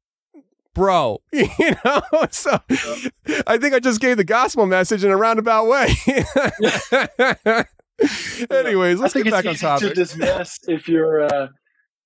bro. 0.76 1.22
You 1.32 1.74
know, 1.84 2.02
so 2.30 2.60
I 3.46 3.58
think 3.58 3.74
I 3.74 3.80
just 3.80 4.00
gave 4.00 4.16
the 4.16 4.24
gospel 4.24 4.66
message 4.66 5.04
in 5.04 5.10
a 5.10 5.16
roundabout 5.16 5.66
way. 5.66 5.94
Anyways, 8.50 9.00
let's 9.00 9.14
get 9.14 9.30
back 9.30 9.46
on 9.46 9.54
topic. 9.54 9.88
To 9.88 9.94
dismiss 9.94 10.60
if 10.68 10.88
you're 10.88 11.24
uh, 11.24 11.48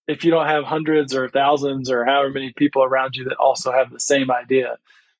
if 0.08 0.24
you 0.24 0.30
don't 0.30 0.46
have 0.46 0.64
hundreds 0.64 1.14
or 1.14 1.28
thousands 1.28 1.90
or 1.90 2.04
however 2.04 2.30
many 2.30 2.52
people 2.56 2.82
around 2.82 3.16
you 3.16 3.24
that 3.24 3.36
also 3.36 3.72
have 3.72 3.90
the 3.90 4.00
same 4.00 4.30
idea, 4.30 4.78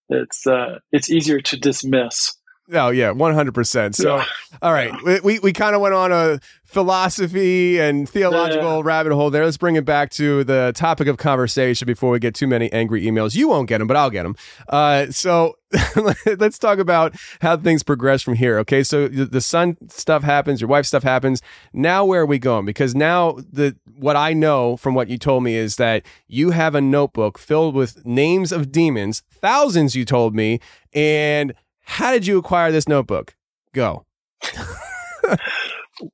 it's 0.08 0.46
uh, 0.46 0.78
it's 0.92 1.10
easier 1.10 1.40
to 1.40 1.56
dismiss. 1.56 2.36
Oh 2.72 2.90
yeah, 2.90 3.11
one 3.11 3.35
hundred 3.35 3.54
percent. 3.54 3.96
So, 3.96 4.16
yeah. 4.16 4.24
all 4.62 4.72
right, 4.72 4.92
we 5.24 5.38
we 5.38 5.52
kind 5.52 5.74
of 5.74 5.80
went 5.80 5.94
on 5.94 6.12
a 6.12 6.40
philosophy 6.64 7.80
and 7.80 8.09
theological 8.09 8.76
yeah. 8.76 8.83
rabbit 8.85 9.12
hole 9.12 9.30
there. 9.30 9.44
Let's 9.44 9.56
bring 9.56 9.74
it 9.74 9.85
back 9.85 10.11
to 10.12 10.44
the 10.44 10.72
topic 10.74 11.09
of 11.09 11.16
conversation 11.16 11.85
before 11.85 12.12
we 12.12 12.20
get 12.20 12.35
too 12.35 12.46
many 12.46 12.72
angry 12.72 13.02
emails. 13.02 13.35
You 13.35 13.48
won't 13.48 13.68
get 13.68 13.78
them, 13.78 13.88
but 13.88 13.96
I'll 13.96 14.11
get 14.11 14.22
them. 14.22 14.37
Uh, 14.68 15.11
so 15.11 15.56
let's 16.38 16.61
talk 16.61 16.78
about 16.78 17.16
how 17.40 17.56
things 17.56 17.83
progress 17.83 18.22
from 18.22 18.35
here. 18.35 18.59
Okay, 18.61 18.85
so 18.85 19.09
the 19.09 19.40
son 19.40 19.76
stuff 19.88 20.22
happens, 20.22 20.61
your 20.61 20.68
wife 20.68 20.87
stuff 20.87 21.02
happens. 21.02 21.42
Now 21.72 22.04
where 22.04 22.22
are 22.22 22.26
we 22.26 22.38
going? 22.38 22.66
Because 22.66 22.94
now 22.94 23.38
the 23.50 23.76
what 23.96 24.16
I 24.16 24.33
know 24.33 24.76
from 24.76 24.94
what 24.94 25.09
you 25.09 25.18
told 25.18 25.42
me 25.42 25.56
is 25.56 25.76
that 25.76 26.04
you 26.28 26.50
have 26.50 26.76
a 26.76 26.80
notebook 26.80 27.37
filled 27.38 27.74
with 27.74 28.06
names 28.06 28.52
of 28.52 28.70
demons, 28.70 29.22
thousands. 29.33 29.96
You 29.96 30.04
told 30.04 30.37
me, 30.37 30.61
and 30.92 31.52
how 31.90 32.12
did 32.12 32.26
you 32.26 32.38
acquire 32.38 32.70
this 32.70 32.87
notebook? 32.88 33.35
Go. 33.74 34.07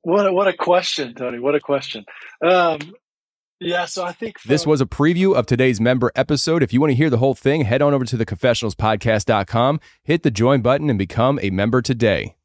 what 0.01 0.25
a, 0.27 0.33
what 0.33 0.47
a 0.47 0.53
question, 0.53 1.13
Tony. 1.13 1.39
What 1.39 1.53
a 1.53 1.59
question. 1.59 2.03
Um, 2.41 2.79
yeah, 3.59 3.85
so 3.85 4.03
I 4.03 4.11
think 4.11 4.39
from- 4.39 4.49
this 4.49 4.65
was 4.65 4.81
a 4.81 4.85
preview 4.87 5.35
of 5.35 5.45
today's 5.45 5.79
member 5.79 6.11
episode. 6.15 6.63
If 6.63 6.73
you 6.73 6.81
want 6.81 6.91
to 6.91 6.95
hear 6.95 7.11
the 7.11 7.17
whole 7.17 7.35
thing, 7.35 7.61
head 7.61 7.81
on 7.83 7.93
over 7.93 8.05
to 8.05 8.17
the 8.17 8.25
confessionalspodcast.com, 8.25 9.79
hit 10.03 10.23
the 10.23 10.31
join 10.31 10.61
button, 10.61 10.89
and 10.89 10.97
become 10.97 11.39
a 11.43 11.51
member 11.51 11.81
today. 11.83 12.36